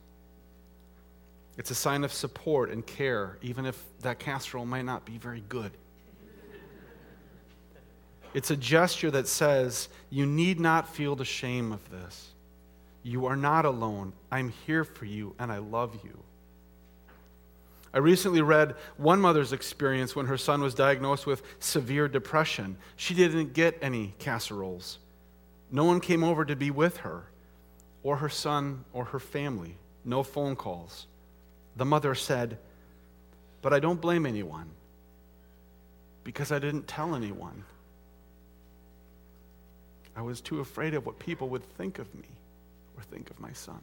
It's 1.57 1.71
a 1.71 1.75
sign 1.75 2.03
of 2.03 2.13
support 2.13 2.69
and 2.69 2.85
care, 2.85 3.37
even 3.41 3.65
if 3.65 3.83
that 4.01 4.19
casserole 4.19 4.65
might 4.65 4.85
not 4.85 5.05
be 5.05 5.17
very 5.17 5.43
good. 5.49 5.71
It's 8.33 8.51
a 8.51 8.57
gesture 8.57 9.11
that 9.11 9.27
says, 9.27 9.89
You 10.09 10.25
need 10.25 10.59
not 10.59 10.87
feel 10.87 11.15
the 11.15 11.25
shame 11.25 11.71
of 11.71 11.89
this. 11.89 12.29
You 13.03 13.25
are 13.25 13.35
not 13.35 13.65
alone. 13.65 14.13
I'm 14.31 14.49
here 14.67 14.83
for 14.83 15.05
you, 15.05 15.33
and 15.39 15.51
I 15.51 15.57
love 15.57 15.97
you. 16.03 16.19
I 17.93 17.97
recently 17.97 18.41
read 18.41 18.75
one 18.97 19.19
mother's 19.19 19.51
experience 19.51 20.15
when 20.15 20.27
her 20.27 20.37
son 20.37 20.61
was 20.61 20.75
diagnosed 20.75 21.25
with 21.25 21.41
severe 21.59 22.07
depression. 22.07 22.77
She 22.95 23.15
didn't 23.15 23.53
get 23.53 23.79
any 23.81 24.13
casseroles. 24.19 24.99
No 25.71 25.85
one 25.85 25.99
came 25.99 26.23
over 26.23 26.45
to 26.45 26.55
be 26.55 26.69
with 26.69 26.97
her, 26.97 27.23
or 28.03 28.17
her 28.17 28.29
son, 28.29 28.85
or 28.93 29.05
her 29.05 29.19
family. 29.19 29.75
No 30.05 30.21
phone 30.21 30.55
calls. 30.55 31.07
The 31.77 31.85
mother 31.85 32.13
said, 32.13 32.59
But 33.61 33.73
I 33.73 33.79
don't 33.79 34.01
blame 34.01 34.25
anyone 34.25 34.69
because 36.23 36.51
I 36.51 36.59
didn't 36.59 36.87
tell 36.87 37.15
anyone. 37.15 37.63
I 40.19 40.21
was 40.21 40.41
too 40.41 40.59
afraid 40.59 40.95
of 40.95 41.05
what 41.05 41.17
people 41.17 41.47
would 41.47 41.63
think 41.77 41.97
of 41.97 42.13
me 42.13 42.27
or 42.97 43.03
think 43.03 43.29
of 43.29 43.39
my 43.39 43.53
son. 43.53 43.79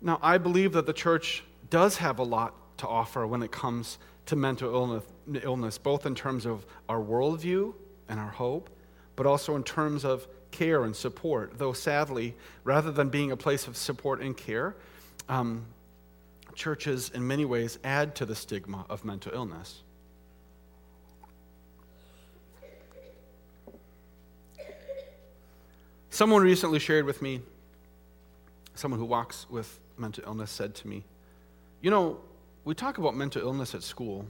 Now, 0.00 0.20
I 0.22 0.38
believe 0.38 0.74
that 0.74 0.86
the 0.86 0.92
church 0.92 1.42
does 1.68 1.96
have 1.96 2.20
a 2.20 2.22
lot 2.22 2.54
to 2.78 2.86
offer 2.86 3.26
when 3.26 3.42
it 3.42 3.50
comes 3.50 3.98
to 4.26 4.36
mental 4.36 4.72
illness, 4.72 5.02
illness, 5.42 5.78
both 5.78 6.06
in 6.06 6.14
terms 6.14 6.46
of 6.46 6.64
our 6.88 7.00
worldview 7.00 7.74
and 8.08 8.20
our 8.20 8.30
hope, 8.30 8.70
but 9.16 9.26
also 9.26 9.56
in 9.56 9.64
terms 9.64 10.04
of 10.04 10.28
care 10.52 10.84
and 10.84 10.94
support. 10.94 11.58
Though, 11.58 11.72
sadly, 11.72 12.36
rather 12.62 12.92
than 12.92 13.08
being 13.08 13.32
a 13.32 13.36
place 13.36 13.66
of 13.66 13.76
support 13.76 14.20
and 14.20 14.36
care, 14.36 14.76
um, 15.28 15.66
churches 16.54 17.10
in 17.12 17.26
many 17.26 17.44
ways 17.44 17.80
add 17.82 18.14
to 18.14 18.26
the 18.26 18.36
stigma 18.36 18.86
of 18.88 19.04
mental 19.04 19.32
illness. 19.34 19.82
Someone 26.12 26.42
recently 26.42 26.78
shared 26.78 27.06
with 27.06 27.22
me, 27.22 27.40
someone 28.74 29.00
who 29.00 29.06
walks 29.06 29.46
with 29.48 29.80
mental 29.96 30.22
illness 30.26 30.50
said 30.50 30.74
to 30.74 30.86
me, 30.86 31.04
You 31.80 31.90
know, 31.90 32.20
we 32.66 32.74
talk 32.74 32.98
about 32.98 33.16
mental 33.16 33.40
illness 33.40 33.74
at 33.74 33.82
school, 33.82 34.26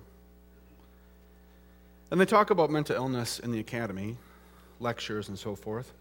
and 2.13 2.21
they 2.21 2.25
talk 2.25 2.51
about 2.51 2.71
mental 2.71 2.95
illness 2.95 3.41
in 3.41 3.51
the 3.51 3.59
academy, 3.59 4.17
lectures 4.79 5.29
and 5.29 5.37
so 5.37 5.57
forth. 5.57 5.93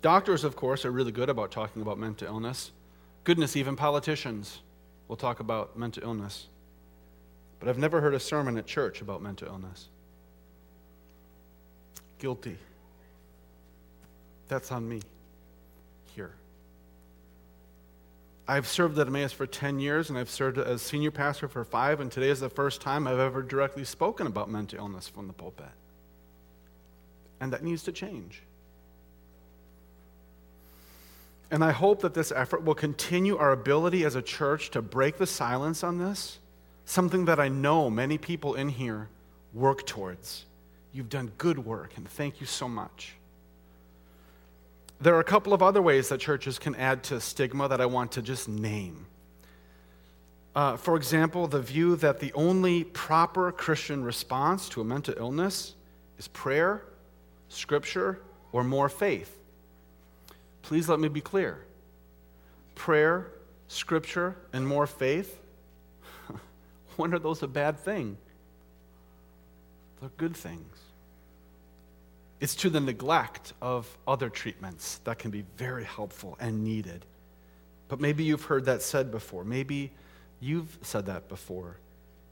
Doctors, 0.00 0.44
of 0.44 0.54
course, 0.54 0.84
are 0.84 0.92
really 0.92 1.10
good 1.10 1.28
about 1.28 1.50
talking 1.50 1.82
about 1.82 1.98
mental 1.98 2.28
illness. 2.28 2.70
Goodness, 3.24 3.56
even 3.56 3.74
politicians 3.74 4.60
will 5.08 5.16
talk 5.16 5.40
about 5.40 5.76
mental 5.76 6.04
illness. 6.04 6.46
But 7.58 7.68
I've 7.68 7.78
never 7.78 8.00
heard 8.00 8.14
a 8.14 8.20
sermon 8.20 8.56
at 8.58 8.66
church 8.66 9.00
about 9.00 9.22
mental 9.22 9.48
illness. 9.48 9.88
Guilty. 12.20 12.58
That's 14.46 14.70
on 14.70 14.88
me 14.88 15.00
I've 18.48 18.68
served 18.68 18.98
at 18.98 19.08
Emmaus 19.08 19.32
for 19.32 19.46
10 19.46 19.80
years, 19.80 20.08
and 20.08 20.18
I've 20.18 20.30
served 20.30 20.58
as 20.58 20.80
senior 20.80 21.10
pastor 21.10 21.48
for 21.48 21.64
five, 21.64 22.00
and 22.00 22.12
today 22.12 22.28
is 22.28 22.38
the 22.38 22.48
first 22.48 22.80
time 22.80 23.06
I've 23.06 23.18
ever 23.18 23.42
directly 23.42 23.84
spoken 23.84 24.26
about 24.26 24.48
mental 24.48 24.78
illness 24.78 25.08
from 25.08 25.26
the 25.26 25.32
pulpit. 25.32 25.66
And 27.40 27.52
that 27.52 27.64
needs 27.64 27.82
to 27.84 27.92
change. 27.92 28.42
And 31.50 31.64
I 31.64 31.72
hope 31.72 32.02
that 32.02 32.14
this 32.14 32.30
effort 32.30 32.64
will 32.64 32.74
continue 32.74 33.36
our 33.36 33.52
ability 33.52 34.04
as 34.04 34.14
a 34.14 34.22
church 34.22 34.70
to 34.70 34.82
break 34.82 35.18
the 35.18 35.26
silence 35.26 35.82
on 35.82 35.98
this, 35.98 36.38
something 36.84 37.24
that 37.24 37.40
I 37.40 37.48
know 37.48 37.90
many 37.90 38.16
people 38.16 38.54
in 38.54 38.68
here 38.68 39.08
work 39.54 39.86
towards. 39.86 40.44
You've 40.92 41.08
done 41.08 41.32
good 41.36 41.58
work, 41.58 41.96
and 41.96 42.08
thank 42.08 42.40
you 42.40 42.46
so 42.46 42.68
much. 42.68 43.14
There 45.00 45.14
are 45.14 45.20
a 45.20 45.24
couple 45.24 45.52
of 45.52 45.62
other 45.62 45.82
ways 45.82 46.08
that 46.08 46.20
churches 46.20 46.58
can 46.58 46.74
add 46.74 47.02
to 47.04 47.20
stigma 47.20 47.68
that 47.68 47.80
I 47.80 47.86
want 47.86 48.12
to 48.12 48.22
just 48.22 48.48
name. 48.48 49.06
Uh, 50.54 50.76
for 50.76 50.96
example, 50.96 51.46
the 51.46 51.60
view 51.60 51.96
that 51.96 52.18
the 52.18 52.32
only 52.32 52.82
proper 52.82 53.52
Christian 53.52 54.02
response 54.02 54.70
to 54.70 54.80
a 54.80 54.84
mental 54.84 55.14
illness 55.18 55.74
is 56.18 56.28
prayer, 56.28 56.82
scripture, 57.50 58.20
or 58.52 58.64
more 58.64 58.88
faith. 58.88 59.38
Please 60.62 60.88
let 60.88 60.98
me 60.98 61.08
be 61.08 61.20
clear 61.20 61.62
prayer, 62.74 63.32
scripture, 63.68 64.36
and 64.52 64.66
more 64.66 64.86
faith, 64.86 65.40
when 66.96 67.12
are 67.12 67.18
those 67.18 67.42
a 67.42 67.48
bad 67.48 67.78
thing? 67.78 68.16
They're 70.00 70.10
good 70.16 70.36
things. 70.36 70.75
It's 72.46 72.54
to 72.54 72.70
the 72.70 72.78
neglect 72.78 73.54
of 73.60 73.98
other 74.06 74.30
treatments 74.30 75.00
that 75.02 75.18
can 75.18 75.32
be 75.32 75.42
very 75.56 75.82
helpful 75.82 76.36
and 76.38 76.62
needed. 76.62 77.04
But 77.88 77.98
maybe 77.98 78.22
you've 78.22 78.44
heard 78.44 78.66
that 78.66 78.82
said 78.82 79.10
before. 79.10 79.42
Maybe 79.42 79.90
You've 80.40 80.78
said 80.82 81.06
that 81.06 81.28
before. 81.28 81.78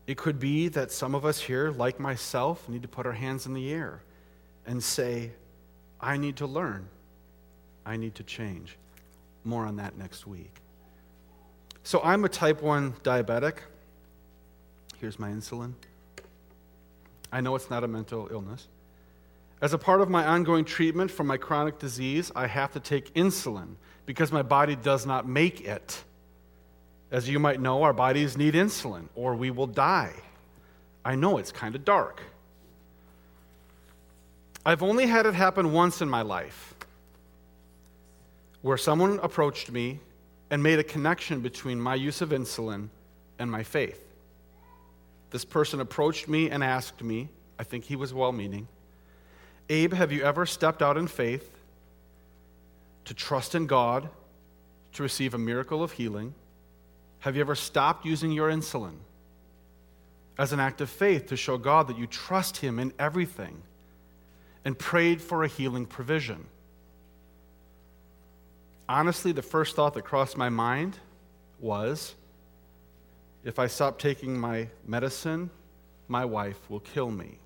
It 0.06 0.18
could 0.18 0.38
be 0.38 0.68
that 0.68 0.92
some 0.92 1.14
of 1.14 1.24
us 1.24 1.40
here, 1.40 1.70
like 1.70 1.98
myself, 1.98 2.68
need 2.68 2.82
to 2.82 2.88
put 2.88 3.06
our 3.06 3.12
hands 3.12 3.46
in 3.46 3.54
the 3.54 3.72
air 3.72 4.02
and 4.66 4.82
say, 4.82 5.32
I 6.00 6.16
need 6.16 6.36
to 6.36 6.46
learn. 6.46 6.88
I 7.86 7.96
need 7.96 8.14
to 8.16 8.22
change. 8.22 8.76
More 9.44 9.64
on 9.64 9.76
that 9.76 9.96
next 9.96 10.26
week. 10.26 10.54
So 11.82 12.00
I'm 12.02 12.24
a 12.24 12.28
type 12.28 12.62
1 12.62 12.92
diabetic. 13.02 13.58
Here's 14.98 15.18
my 15.18 15.30
insulin. 15.30 15.72
I 17.32 17.40
know 17.40 17.54
it's 17.56 17.70
not 17.70 17.84
a 17.84 17.88
mental 17.88 18.28
illness. 18.30 18.68
As 19.64 19.72
a 19.72 19.78
part 19.78 20.02
of 20.02 20.10
my 20.10 20.26
ongoing 20.26 20.66
treatment 20.66 21.10
for 21.10 21.24
my 21.24 21.38
chronic 21.38 21.78
disease, 21.78 22.30
I 22.36 22.46
have 22.46 22.74
to 22.74 22.80
take 22.80 23.14
insulin 23.14 23.76
because 24.04 24.30
my 24.30 24.42
body 24.42 24.76
does 24.76 25.06
not 25.06 25.26
make 25.26 25.62
it. 25.62 26.04
As 27.10 27.30
you 27.30 27.38
might 27.38 27.58
know, 27.58 27.82
our 27.82 27.94
bodies 27.94 28.36
need 28.36 28.52
insulin 28.52 29.08
or 29.14 29.34
we 29.34 29.50
will 29.50 29.66
die. 29.66 30.12
I 31.02 31.14
know 31.14 31.38
it's 31.38 31.50
kind 31.50 31.74
of 31.74 31.82
dark. 31.82 32.20
I've 34.66 34.82
only 34.82 35.06
had 35.06 35.24
it 35.24 35.32
happen 35.32 35.72
once 35.72 36.02
in 36.02 36.10
my 36.10 36.20
life 36.20 36.74
where 38.60 38.76
someone 38.76 39.18
approached 39.22 39.72
me 39.72 39.98
and 40.50 40.62
made 40.62 40.78
a 40.78 40.84
connection 40.84 41.40
between 41.40 41.80
my 41.80 41.94
use 41.94 42.20
of 42.20 42.28
insulin 42.28 42.90
and 43.38 43.50
my 43.50 43.62
faith. 43.62 44.12
This 45.30 45.46
person 45.46 45.80
approached 45.80 46.28
me 46.28 46.50
and 46.50 46.62
asked 46.62 47.02
me, 47.02 47.30
I 47.58 47.64
think 47.64 47.84
he 47.84 47.96
was 47.96 48.12
well 48.12 48.30
meaning, 48.30 48.68
Abe, 49.68 49.92
have 49.94 50.12
you 50.12 50.22
ever 50.22 50.44
stepped 50.44 50.82
out 50.82 50.96
in 50.96 51.06
faith 51.06 51.50
to 53.06 53.14
trust 53.14 53.54
in 53.54 53.66
God 53.66 54.08
to 54.92 55.02
receive 55.02 55.34
a 55.34 55.38
miracle 55.38 55.82
of 55.82 55.92
healing? 55.92 56.34
Have 57.20 57.36
you 57.36 57.40
ever 57.40 57.54
stopped 57.54 58.04
using 58.04 58.32
your 58.32 58.50
insulin 58.50 58.96
as 60.36 60.52
an 60.52 60.60
act 60.60 60.80
of 60.80 60.90
faith 60.90 61.26
to 61.26 61.36
show 61.36 61.56
God 61.56 61.88
that 61.88 61.98
you 61.98 62.06
trust 62.06 62.58
Him 62.58 62.78
in 62.78 62.92
everything 62.98 63.62
and 64.64 64.78
prayed 64.78 65.22
for 65.22 65.44
a 65.44 65.48
healing 65.48 65.86
provision? 65.86 66.46
Honestly, 68.86 69.32
the 69.32 69.42
first 69.42 69.74
thought 69.74 69.94
that 69.94 70.04
crossed 70.04 70.36
my 70.36 70.50
mind 70.50 70.98
was 71.58 72.14
if 73.44 73.58
I 73.58 73.66
stop 73.66 73.98
taking 73.98 74.38
my 74.38 74.68
medicine, 74.86 75.48
my 76.08 76.26
wife 76.26 76.58
will 76.68 76.80
kill 76.80 77.10
me. 77.10 77.38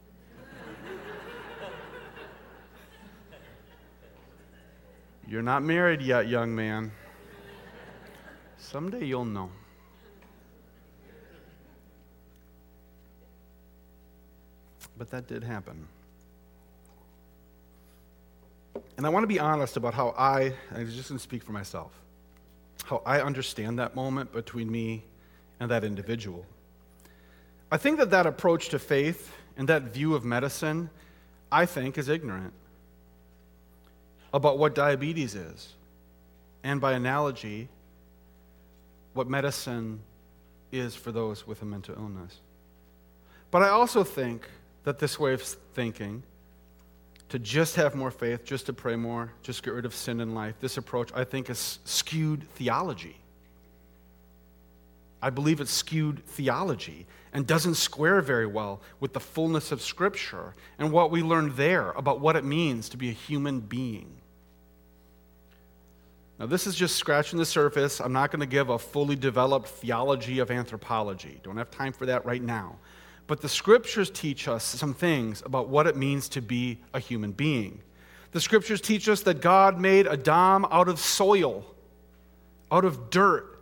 You're 5.29 5.43
not 5.43 5.63
married 5.63 6.01
yet, 6.01 6.27
young 6.27 6.55
man. 6.55 6.91
Someday 8.57 9.05
you'll 9.05 9.27
know. 9.27 9.51
But 14.97 15.11
that 15.11 15.29
did 15.29 15.45
happen. 15.45 15.87
And 18.97 19.05
I 19.05 19.11
want 19.11 19.23
to 19.23 19.27
be 19.27 19.39
honest 19.39 19.77
about 19.77 19.93
how 19.93 20.15
I, 20.17 20.55
I'm 20.75 20.91
just 20.91 21.11
going 21.11 21.19
to 21.19 21.23
speak 21.23 21.43
for 21.43 21.53
myself, 21.53 21.93
how 22.87 23.03
I 23.05 23.21
understand 23.21 23.79
that 23.79 23.95
moment 23.95 24.33
between 24.33 24.73
me 24.73 25.05
and 25.61 25.71
that 25.71 25.85
individual. 25.85 26.47
I 27.71 27.77
think 27.77 27.99
that 27.99 28.09
that 28.13 28.27
approach 28.27 28.71
to 28.71 28.79
faith 28.79 29.31
and 29.59 29.69
that 29.69 29.83
view 29.83 30.15
of 30.15 30.25
medicine, 30.25 30.89
I 31.53 31.67
think, 31.67 31.99
is 31.99 32.09
ignorant 32.09 32.55
about 34.33 34.59
what 34.59 34.75
diabetes 34.75 35.35
is. 35.35 35.75
And 36.63 36.81
by 36.81 36.93
analogy, 36.93 37.69
what 39.15 39.29
medicine 39.29 40.01
is 40.71 40.95
for 40.95 41.13
those 41.13 41.47
with 41.47 41.63
a 41.63 41.65
mental 41.65 41.95
illness. 41.95 42.41
But 43.51 43.63
I 43.63 43.69
also 43.69 44.05
think 44.05 44.49
that 44.85 44.99
this 44.99 45.19
way 45.19 45.33
of 45.33 45.43
thinking, 45.43 46.23
to 47.31 47.39
just 47.39 47.77
have 47.77 47.95
more 47.95 48.11
faith, 48.11 48.45
just 48.45 48.67
to 48.67 48.73
pray 48.73 48.97
more, 48.97 49.33
just 49.43 49.63
get 49.63 49.75
rid 49.75 49.85
of 49.85 49.95
sin 49.95 50.21
in 50.21 50.35
life, 50.35 50.55
this 50.61 50.77
approach, 50.77 51.11
I 51.15 51.25
think, 51.25 51.51
is 51.51 51.79
skewed 51.85 52.49
theology. 52.51 53.19
I 55.21 55.31
believe 55.31 55.61
it's 55.61 55.71
skewed 55.71 56.25
theology 56.27 57.07
and 57.33 57.47
doesn't 57.47 57.75
square 57.75 58.21
very 58.21 58.47
well 58.47 58.81
with 59.01 59.13
the 59.13 59.21
fullness 59.21 59.73
of 59.73 59.83
Scripture 59.83 60.55
and 60.79 60.93
what 60.93 61.11
we 61.11 61.23
learned 61.23 61.57
there 61.57 61.91
about 61.93 62.21
what 62.21 62.37
it 62.37 62.45
means 62.45 62.89
to 62.91 62.97
be 62.97 63.11
a 63.11 63.13
human 63.13 63.61
being. 63.61 64.15
Now, 66.39 66.47
this 66.47 66.69
is 66.69 66.77
just 66.77 66.97
scratching 66.97 67.39
the 67.39 67.45
surface. 67.45 68.01
I'm 68.01 68.13
not 68.13 68.31
going 68.31 68.41
to 68.41 68.47
give 68.47 68.69
a 68.69 68.79
fully 68.79 69.17
developed 69.17 69.69
theology 69.69 70.39
of 70.39 70.53
anthropology. 70.53 71.41
Don't 71.43 71.57
have 71.57 71.71
time 71.71 71.93
for 71.93 72.07
that 72.07 72.25
right 72.25 72.43
now. 72.43 72.77
But 73.27 73.41
the 73.41 73.49
scriptures 73.49 74.09
teach 74.09 74.47
us 74.47 74.65
some 74.65 74.95
things 74.95 75.43
about 75.45 75.69
what 75.69 75.87
it 75.89 75.97
means 75.97 76.29
to 76.31 76.41
be 76.41 76.79
a 76.95 77.01
human 77.01 77.33
being. 77.33 77.81
The 78.31 78.41
scriptures 78.41 78.81
teach 78.81 79.09
us 79.09 79.23
that 79.23 79.41
God 79.41 79.81
made 79.81 80.07
Adam 80.07 80.65
out 80.71 80.89
of 80.89 81.01
soil, 81.01 81.65
out 82.71 82.85
of 82.85 83.11
dirt, 83.11 83.58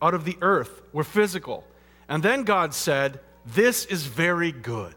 out 0.00 0.14
of 0.14 0.24
the 0.24 0.38
earth. 0.40 0.82
We're 0.92 1.04
physical. 1.04 1.64
And 2.08 2.22
then 2.22 2.44
God 2.44 2.74
said, 2.74 3.20
This 3.44 3.84
is 3.84 4.06
very 4.06 4.52
good. 4.52 4.94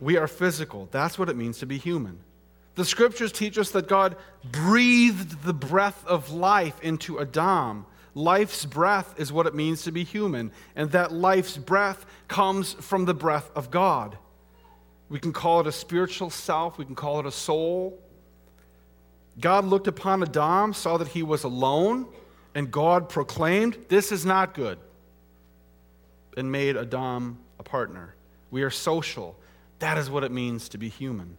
We 0.00 0.16
are 0.16 0.26
physical. 0.26 0.88
That's 0.90 1.18
what 1.18 1.28
it 1.28 1.36
means 1.36 1.58
to 1.58 1.66
be 1.66 1.78
human. 1.78 2.18
The 2.74 2.84
scriptures 2.84 3.32
teach 3.32 3.58
us 3.58 3.70
that 3.70 3.86
God 3.86 4.16
breathed 4.44 5.44
the 5.44 5.52
breath 5.52 6.04
of 6.06 6.32
life 6.32 6.80
into 6.80 7.20
Adam 7.20 7.86
Life's 8.14 8.66
breath 8.66 9.14
is 9.16 9.32
what 9.32 9.46
it 9.46 9.54
means 9.54 9.82
to 9.82 9.92
be 9.92 10.04
human, 10.04 10.52
and 10.76 10.90
that 10.90 11.12
life's 11.12 11.56
breath 11.56 12.04
comes 12.28 12.74
from 12.74 13.06
the 13.06 13.14
breath 13.14 13.50
of 13.54 13.70
God. 13.70 14.18
We 15.08 15.18
can 15.18 15.32
call 15.32 15.60
it 15.60 15.66
a 15.66 15.72
spiritual 15.72 16.30
self, 16.30 16.76
we 16.76 16.84
can 16.84 16.94
call 16.94 17.20
it 17.20 17.26
a 17.26 17.32
soul. 17.32 17.98
God 19.40 19.64
looked 19.64 19.86
upon 19.86 20.22
Adam, 20.22 20.74
saw 20.74 20.98
that 20.98 21.08
he 21.08 21.22
was 21.22 21.44
alone, 21.44 22.06
and 22.54 22.70
God 22.70 23.08
proclaimed, 23.08 23.76
This 23.88 24.12
is 24.12 24.24
not 24.24 24.54
good, 24.54 24.78
and 26.36 26.50
made 26.50 26.76
Adam 26.76 27.38
a 27.58 27.62
partner. 27.62 28.14
We 28.50 28.62
are 28.62 28.70
social. 28.70 29.36
That 29.78 29.98
is 29.98 30.10
what 30.10 30.24
it 30.24 30.30
means 30.30 30.68
to 30.70 30.78
be 30.78 30.88
human. 30.88 31.36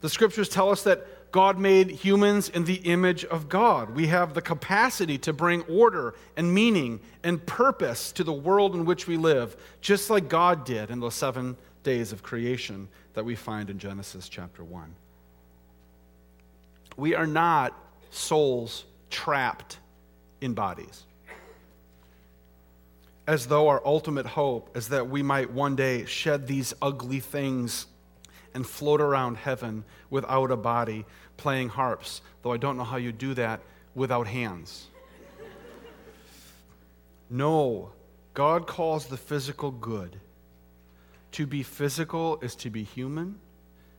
The 0.00 0.10
scriptures 0.10 0.48
tell 0.48 0.70
us 0.70 0.82
that 0.82 1.32
God 1.32 1.58
made 1.58 1.90
humans 1.90 2.48
in 2.48 2.64
the 2.64 2.76
image 2.76 3.24
of 3.24 3.48
God. 3.48 3.90
We 3.90 4.06
have 4.06 4.34
the 4.34 4.42
capacity 4.42 5.18
to 5.18 5.32
bring 5.32 5.62
order 5.62 6.14
and 6.36 6.52
meaning 6.52 7.00
and 7.22 7.44
purpose 7.44 8.12
to 8.12 8.24
the 8.24 8.32
world 8.32 8.74
in 8.74 8.84
which 8.84 9.06
we 9.06 9.16
live, 9.16 9.56
just 9.80 10.10
like 10.10 10.28
God 10.28 10.64
did 10.64 10.90
in 10.90 11.00
those 11.00 11.14
seven 11.14 11.56
days 11.82 12.12
of 12.12 12.22
creation 12.22 12.88
that 13.14 13.24
we 13.24 13.34
find 13.34 13.70
in 13.70 13.78
Genesis 13.78 14.28
chapter 14.28 14.64
1. 14.64 14.94
We 16.96 17.14
are 17.14 17.26
not 17.26 17.78
souls 18.10 18.84
trapped 19.10 19.78
in 20.40 20.54
bodies. 20.54 21.04
As 23.26 23.46
though 23.46 23.68
our 23.68 23.82
ultimate 23.84 24.26
hope 24.26 24.76
is 24.76 24.88
that 24.88 25.08
we 25.08 25.22
might 25.22 25.50
one 25.50 25.74
day 25.74 26.04
shed 26.04 26.46
these 26.46 26.72
ugly 26.80 27.20
things 27.20 27.86
and 28.54 28.66
float 28.66 29.00
around 29.00 29.36
heaven 29.36 29.84
without 30.10 30.50
a 30.50 30.56
body 30.56 31.04
playing 31.36 31.68
harps, 31.68 32.22
though 32.42 32.52
I 32.52 32.56
don't 32.56 32.76
know 32.76 32.84
how 32.84 32.96
you 32.96 33.12
do 33.12 33.34
that 33.34 33.60
without 33.94 34.26
hands. 34.26 34.86
No, 37.28 37.90
God 38.34 38.66
calls 38.66 39.06
the 39.06 39.16
physical 39.16 39.70
good. 39.70 40.20
To 41.32 41.46
be 41.46 41.62
physical 41.62 42.38
is 42.40 42.54
to 42.56 42.70
be 42.70 42.84
human, 42.84 43.40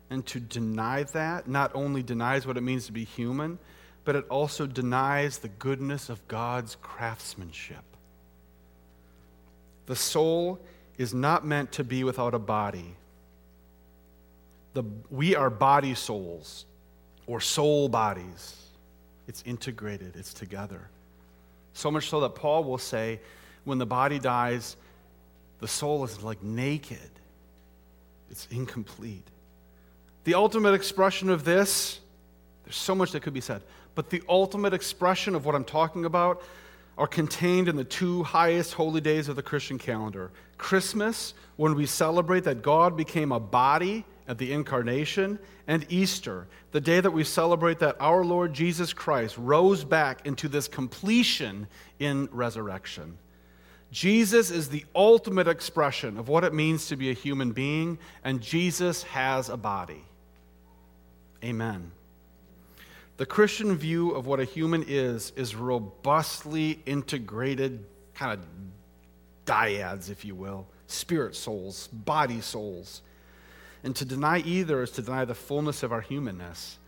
and 0.10 0.26
to 0.28 0.40
deny 0.40 1.04
that 1.04 1.48
not 1.48 1.72
only 1.76 2.02
denies 2.02 2.48
what 2.48 2.58
it 2.58 2.62
means 2.62 2.86
to 2.86 2.92
be 2.92 3.04
human, 3.04 3.60
but 4.08 4.16
it 4.16 4.26
also 4.30 4.66
denies 4.66 5.40
the 5.40 5.50
goodness 5.50 6.08
of 6.08 6.26
God's 6.30 6.78
craftsmanship. 6.82 7.84
The 9.86 9.98
soul 9.98 10.62
is 10.98 11.14
not 11.14 11.46
meant 11.46 11.74
to 11.74 11.84
be 11.84 12.06
without 12.06 12.34
a 12.34 12.40
body, 12.40 12.96
the, 14.76 14.86
we 15.10 15.36
are 15.36 15.50
body 15.50 15.94
souls 15.94 16.66
or 17.26 17.42
soul 17.42 17.90
bodies. 17.90 18.56
It's 19.28 19.44
integrated, 19.46 20.16
it's 20.16 20.34
together. 20.34 20.88
So 21.74 21.92
much 21.92 22.08
so 22.08 22.22
that 22.22 22.34
Paul 22.34 22.64
will 22.64 22.78
say, 22.78 23.20
when 23.66 23.78
the 23.78 23.86
body 23.86 24.20
dies, 24.20 24.78
the 25.60 25.68
soul 25.68 26.06
is 26.06 26.24
like 26.24 26.42
naked, 26.42 27.12
it's 28.32 28.48
incomplete. 28.52 29.28
The 30.24 30.36
ultimate 30.36 30.76
expression 30.76 31.30
of 31.30 31.44
this, 31.44 32.00
there's 32.64 32.78
so 32.78 32.96
much 32.96 33.12
that 33.12 33.22
could 33.22 33.34
be 33.34 33.42
said, 33.42 33.62
but 33.98 34.12
the 34.12 34.22
ultimate 34.30 34.76
expression 34.76 35.34
of 35.34 35.44
what 35.44 35.56
I'm 35.56 35.64
talking 35.64 36.06
about 36.06 36.44
are 37.00 37.08
contained 37.08 37.68
in 37.68 37.76
the 37.76 37.84
two 37.84 38.22
highest 38.22 38.76
holy 38.76 39.02
days 39.02 39.28
of 39.28 39.36
the 39.36 39.42
Christian 39.42 39.80
calendar 39.80 40.30
Christmas, 40.60 41.34
when 41.56 41.74
we 41.74 41.88
celebrate 41.88 42.44
that 42.44 42.62
God 42.62 42.96
became 42.96 43.32
a 43.32 43.40
body 43.40 44.06
at 44.28 44.38
the 44.38 44.54
incarnation, 44.54 45.40
and 45.66 45.84
Easter, 45.90 46.46
the 46.74 46.80
day 46.80 47.00
that 47.00 47.10
we 47.10 47.24
celebrate 47.24 47.80
that 47.80 47.96
our 48.00 48.24
Lord 48.24 48.54
Jesus 48.54 48.94
Christ 48.94 49.36
rose 49.40 49.84
back 49.84 50.28
into 50.28 50.48
this 50.48 50.68
completion 50.68 51.66
in 51.98 52.30
resurrection. 52.32 53.18
Jesus 53.92 54.52
is 54.52 54.70
the 54.70 54.86
ultimate 54.96 55.48
expression 55.48 56.18
of 56.20 56.28
what 56.28 56.44
it 56.44 56.54
means 56.54 56.88
to 56.90 56.96
be 56.96 57.10
a 57.10 57.14
human 57.14 57.52
being, 57.52 57.98
and 58.24 58.42
Jesus 58.42 59.02
has 59.04 59.50
a 59.50 59.58
body. 59.58 60.04
Amen. 61.44 61.92
The 63.18 63.26
Christian 63.26 63.76
view 63.76 64.12
of 64.12 64.28
what 64.28 64.40
a 64.40 64.46
human 64.46 64.86
is 64.88 65.34
is 65.36 65.56
robustly 65.56 66.82
integrated, 66.86 67.84
kind 68.14 68.34
of 68.34 68.46
dyads, 69.46 70.10
if 70.10 70.24
you 70.24 70.36
will 70.36 70.68
spirit 70.88 71.36
souls, 71.36 71.88
body 71.88 72.42
souls. 72.42 73.02
And 73.84 73.96
to 73.98 74.06
deny 74.06 74.40
either 74.40 74.82
is 74.82 74.92
to 74.92 75.02
deny 75.02 75.26
the 75.26 75.36
fullness 75.36 75.84
of 75.84 75.92
our 75.92 76.02
humanness, 76.02 76.80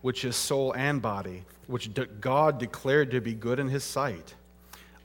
which 0.00 0.24
is 0.24 0.36
soul 0.36 0.72
and 0.72 1.02
body, 1.02 1.44
which 1.66 1.90
God 2.20 2.58
declared 2.58 3.10
to 3.10 3.20
be 3.20 3.34
good 3.34 3.58
in 3.58 3.68
his 3.68 3.84
sight. 3.84 4.34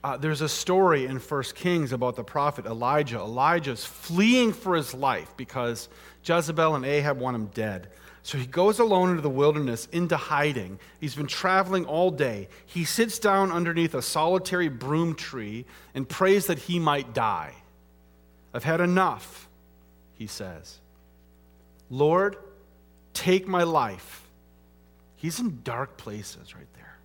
Uh, 0.02 0.16
there's 0.16 0.40
a 0.40 0.48
story 0.48 1.06
in 1.06 1.16
1 1.16 1.42
Kings 1.54 1.92
about 1.92 2.16
the 2.16 2.24
prophet 2.24 2.64
Elijah. 2.64 3.18
Elijah's 3.18 3.84
fleeing 3.84 4.52
for 4.52 4.76
his 4.76 4.94
life 4.94 5.32
because 5.36 5.88
Jezebel 6.24 6.76
and 6.76 6.84
Ahab 6.84 7.18
want 7.18 7.34
him 7.34 7.46
dead. 7.46 7.88
So 8.26 8.38
he 8.38 8.46
goes 8.46 8.80
alone 8.80 9.10
into 9.10 9.22
the 9.22 9.30
wilderness, 9.30 9.86
into 9.92 10.16
hiding. 10.16 10.80
He's 10.98 11.14
been 11.14 11.28
traveling 11.28 11.84
all 11.84 12.10
day. 12.10 12.48
He 12.66 12.84
sits 12.84 13.20
down 13.20 13.52
underneath 13.52 13.94
a 13.94 14.02
solitary 14.02 14.68
broom 14.68 15.14
tree 15.14 15.64
and 15.94 16.08
prays 16.08 16.48
that 16.48 16.58
he 16.58 16.80
might 16.80 17.14
die. 17.14 17.54
I've 18.52 18.64
had 18.64 18.80
enough, 18.80 19.48
he 20.14 20.26
says. 20.26 20.80
Lord, 21.88 22.36
take 23.14 23.46
my 23.46 23.62
life. 23.62 24.26
He's 25.14 25.38
in 25.38 25.60
dark 25.62 25.96
places 25.96 26.52
right 26.52 26.66
there. 26.74 26.98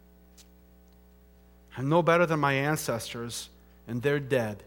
I'm 1.78 1.88
no 1.88 2.02
better 2.02 2.26
than 2.26 2.40
my 2.40 2.54
ancestors, 2.54 3.50
and 3.88 4.02
they're 4.02 4.20
dead, 4.20 4.64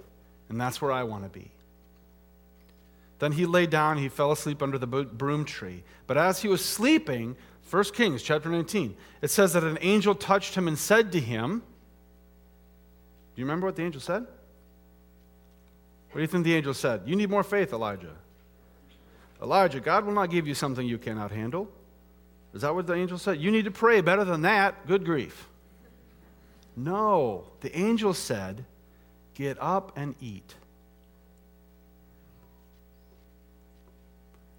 and 0.48 0.60
that's 0.60 0.80
where 0.80 0.92
I 0.92 1.02
want 1.02 1.24
to 1.24 1.30
be. 1.36 1.50
Then 3.24 3.32
he 3.32 3.46
lay 3.46 3.64
down, 3.64 3.96
he 3.96 4.10
fell 4.10 4.32
asleep 4.32 4.62
under 4.62 4.76
the 4.76 4.86
broom 4.86 5.46
tree. 5.46 5.82
But 6.06 6.18
as 6.18 6.42
he 6.42 6.48
was 6.48 6.62
sleeping, 6.62 7.36
1 7.70 7.84
Kings 7.84 8.22
chapter 8.22 8.50
19, 8.50 8.94
it 9.22 9.30
says 9.30 9.54
that 9.54 9.64
an 9.64 9.78
angel 9.80 10.14
touched 10.14 10.54
him 10.54 10.68
and 10.68 10.78
said 10.78 11.10
to 11.12 11.20
him, 11.20 11.60
Do 13.34 13.40
you 13.40 13.46
remember 13.46 13.66
what 13.66 13.76
the 13.76 13.82
angel 13.82 14.02
said? 14.02 14.26
What 16.10 16.16
do 16.16 16.20
you 16.20 16.26
think 16.26 16.44
the 16.44 16.54
angel 16.54 16.74
said? 16.74 17.00
You 17.06 17.16
need 17.16 17.30
more 17.30 17.42
faith, 17.42 17.72
Elijah. 17.72 18.14
Elijah, 19.40 19.80
God 19.80 20.04
will 20.04 20.12
not 20.12 20.28
give 20.28 20.46
you 20.46 20.52
something 20.52 20.86
you 20.86 20.98
cannot 20.98 21.30
handle. 21.30 21.70
Is 22.52 22.60
that 22.60 22.74
what 22.74 22.86
the 22.86 22.92
angel 22.92 23.16
said? 23.16 23.40
You 23.40 23.50
need 23.50 23.64
to 23.64 23.70
pray 23.70 24.02
better 24.02 24.24
than 24.24 24.42
that. 24.42 24.86
Good 24.86 25.06
grief. 25.06 25.48
No, 26.76 27.44
the 27.60 27.74
angel 27.74 28.12
said, 28.12 28.66
Get 29.32 29.56
up 29.62 29.92
and 29.96 30.14
eat. 30.20 30.56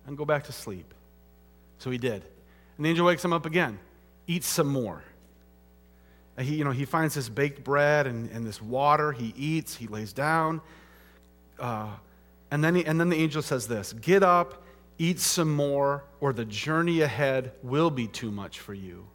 And 0.06 0.18
go 0.18 0.26
back 0.26 0.44
to 0.46 0.52
sleep. 0.52 0.94
So 1.78 1.92
he 1.92 1.98
did. 1.98 2.24
And 2.78 2.86
the 2.86 2.90
angel 2.90 3.06
wakes 3.06 3.24
him 3.24 3.34
up 3.34 3.46
again. 3.46 3.80
Eat 4.28 4.44
some 4.44 4.68
more. 4.68 5.04
He, 6.40 6.56
you 6.56 6.64
know, 6.64 6.72
he 6.72 6.86
finds 6.86 7.16
this 7.16 7.30
baked 7.30 7.64
bread 7.64 8.08
and, 8.08 8.30
and 8.32 8.46
this 8.46 8.62
water. 8.62 9.12
He 9.12 9.34
eats, 9.38 9.76
he 9.76 9.88
lays 9.88 10.12
down. 10.12 10.62
Uh, 11.60 11.92
and, 12.52 12.64
then 12.64 12.76
he, 12.76 12.86
and 12.86 13.00
then 13.00 13.10
the 13.10 13.16
angel 13.16 13.42
says 13.42 13.68
this 13.68 13.94
Get 13.94 14.24
up, 14.24 14.64
eat 14.98 15.20
some 15.20 15.54
more, 15.54 16.04
or 16.20 16.34
the 16.34 16.46
journey 16.46 17.02
ahead 17.02 17.54
will 17.64 17.90
be 17.90 18.08
too 18.08 18.32
much 18.32 18.60
for 18.60 18.74
you. 18.74 19.08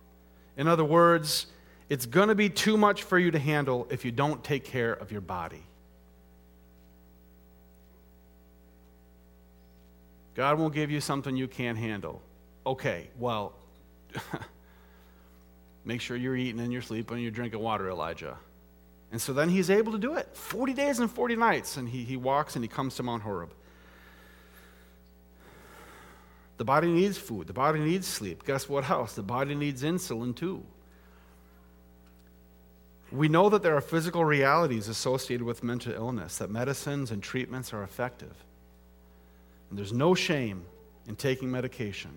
In 0.57 0.67
other 0.69 0.85
words, 0.85 1.47
it's 1.89 2.07
going 2.07 2.29
to 2.29 2.35
be 2.35 2.49
too 2.49 2.77
much 2.77 3.03
for 3.03 3.19
you 3.19 3.31
to 3.31 3.39
handle 3.39 3.87
if 3.91 4.05
you 4.05 4.13
don't 4.13 4.43
take 4.43 4.65
care 4.65 4.93
of 4.93 5.13
your 5.13 5.21
body. 5.21 5.65
God 10.41 10.59
won't 10.59 10.73
give 10.73 10.91
you 10.91 11.03
something 11.03 11.37
you 11.37 11.47
can't 11.47 11.77
handle. 11.77 12.23
Okay, 12.65 13.11
well, 13.19 13.53
make 15.85 16.01
sure 16.01 16.17
you're 16.17 16.35
eating 16.35 16.63
and 16.63 16.73
you're 16.73 16.81
sleeping 16.81 17.17
and 17.17 17.23
you're 17.23 17.31
drinking 17.31 17.61
water, 17.61 17.91
Elijah. 17.91 18.39
And 19.13 19.21
so 19.21 19.35
then 19.35 19.51
he's 19.51 19.69
able 19.69 19.93
to 19.93 19.99
do 19.99 20.15
it 20.15 20.35
40 20.35 20.73
days 20.73 20.99
and 20.99 21.11
40 21.11 21.37
nights. 21.37 21.77
And 21.77 21.87
he, 21.87 22.05
he 22.05 22.17
walks 22.17 22.57
and 22.57 22.65
he 22.65 22.69
comes 22.69 22.95
to 22.95 23.03
Mount 23.03 23.23
Horeb. 23.23 23.51
The 26.57 26.65
body 26.65 26.89
needs 26.89 27.19
food, 27.19 27.47
the 27.47 27.53
body 27.53 27.81
needs 27.81 28.07
sleep. 28.07 28.47
Guess 28.47 28.67
what 28.67 28.89
else? 28.89 29.13
The 29.13 29.23
body 29.23 29.55
needs 29.55 29.83
insulin 29.83 30.35
too. 30.35 30.65
We 33.13 33.29
know 33.29 33.51
that 33.51 33.63
there 33.63 33.77
are 33.77 33.83
physical 33.83 34.25
realities 34.25 34.89
associated 34.89 35.45
with 35.45 35.63
mental 35.63 35.93
illness, 35.93 36.39
that 36.39 36.49
medicines 36.49 37.11
and 37.11 37.23
treatments 37.23 37.75
are 37.75 37.83
effective. 37.83 38.43
And 39.71 39.79
there's 39.79 39.93
no 39.93 40.15
shame 40.15 40.65
in 41.07 41.17
taking 41.17 41.51
medication, 41.51 42.11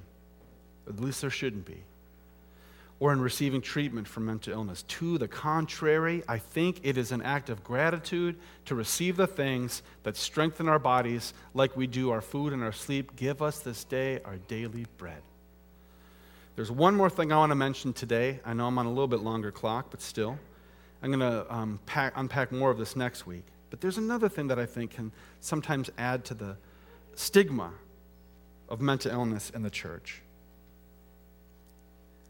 at 0.87 0.99
least 0.99 1.21
there 1.21 1.29
shouldn't 1.29 1.65
be, 1.65 1.83
or 2.99 3.13
in 3.13 3.21
receiving 3.21 3.61
treatment 3.61 4.07
for 4.07 4.19
mental 4.19 4.53
illness. 4.53 4.83
To 4.83 5.17
the 5.17 5.27
contrary, 5.27 6.23
I 6.27 6.39
think 6.39 6.81
it 6.83 6.97
is 6.97 7.11
an 7.11 7.21
act 7.21 7.49
of 7.49 7.63
gratitude 7.63 8.35
to 8.65 8.75
receive 8.75 9.17
the 9.17 9.27
things 9.27 9.83
that 10.03 10.17
strengthen 10.17 10.67
our 10.67 10.79
bodies 10.79 11.33
like 11.53 11.77
we 11.77 11.87
do 11.87 12.09
our 12.09 12.21
food 12.21 12.53
and 12.53 12.63
our 12.63 12.71
sleep. 12.71 13.15
Give 13.15 13.41
us 13.41 13.59
this 13.59 13.83
day 13.83 14.19
our 14.25 14.37
daily 14.47 14.85
bread. 14.97 15.21
There's 16.55 16.71
one 16.71 16.95
more 16.95 17.09
thing 17.09 17.31
I 17.31 17.37
want 17.37 17.51
to 17.51 17.55
mention 17.55 17.93
today. 17.93 18.39
I 18.45 18.53
know 18.53 18.67
I'm 18.67 18.77
on 18.77 18.85
a 18.85 18.89
little 18.89 19.07
bit 19.07 19.21
longer 19.21 19.51
clock, 19.51 19.87
but 19.89 20.01
still. 20.01 20.37
I'm 21.01 21.09
going 21.09 21.19
to 21.19 21.53
um, 21.53 21.79
pack, 21.85 22.13
unpack 22.15 22.51
more 22.51 22.69
of 22.69 22.77
this 22.77 22.95
next 22.95 23.25
week. 23.25 23.43
But 23.69 23.81
there's 23.81 23.97
another 23.97 24.29
thing 24.29 24.47
that 24.47 24.59
I 24.59 24.65
think 24.65 24.91
can 24.91 25.11
sometimes 25.39 25.89
add 25.97 26.23
to 26.25 26.33
the 26.35 26.55
stigma 27.15 27.71
of 28.69 28.81
mental 28.81 29.11
illness 29.11 29.49
in 29.49 29.61
the 29.61 29.69
church. 29.69 30.21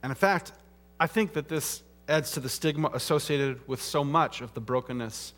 And 0.01 0.11
in 0.11 0.15
fact, 0.15 0.51
I 0.99 1.07
think 1.07 1.33
that 1.33 1.47
this 1.47 1.83
adds 2.07 2.31
to 2.31 2.39
the 2.39 2.49
stigma 2.49 2.89
associated 2.93 3.65
with 3.67 3.81
so 3.81 4.03
much 4.03 4.41
of 4.41 4.53
the 4.53 4.59
brokenness 4.59 5.33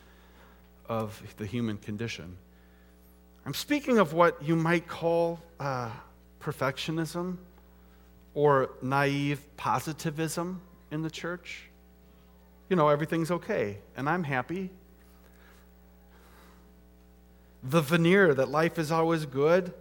of 0.88 1.22
the 1.38 1.46
human 1.46 1.78
condition. 1.78 2.38
I'm 3.46 3.54
speaking 3.54 4.00
of 4.00 4.14
what 4.14 4.42
you 4.42 4.56
might 4.56 4.88
call 4.88 5.40
uh, 5.60 5.92
perfectionism 6.42 7.38
or 8.34 8.72
naive 8.82 9.40
positivism 9.58 10.62
in 10.92 11.04
the 11.04 11.12
church. 11.12 11.70
You 12.70 12.76
know, 12.76 12.90
everything's 12.90 13.30
okay, 13.30 13.78
and 13.96 14.10
I'm 14.10 14.24
happy, 14.24 14.72
the 17.68 17.82
veneer 17.82 18.34
that 18.34 18.50
life 18.50 18.78
is 18.78 18.92
always 18.92 19.26
good 19.26 19.74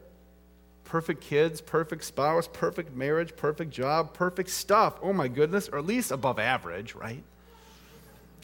perfect 0.85 1.23
kids, 1.23 1.61
perfect 1.61 2.05
spouse, 2.05 2.49
perfect 2.53 2.95
marriage, 2.95 3.35
perfect 3.35 3.73
job, 3.73 4.15
perfect 4.15 4.49
stuff. 4.51 4.97
Oh 5.03 5.13
my 5.13 5.27
goodness, 5.27 5.69
or 5.69 5.79
at 5.79 5.87
least 5.87 6.13
above 6.13 6.39
average, 6.39 6.95
right? 6.95 7.25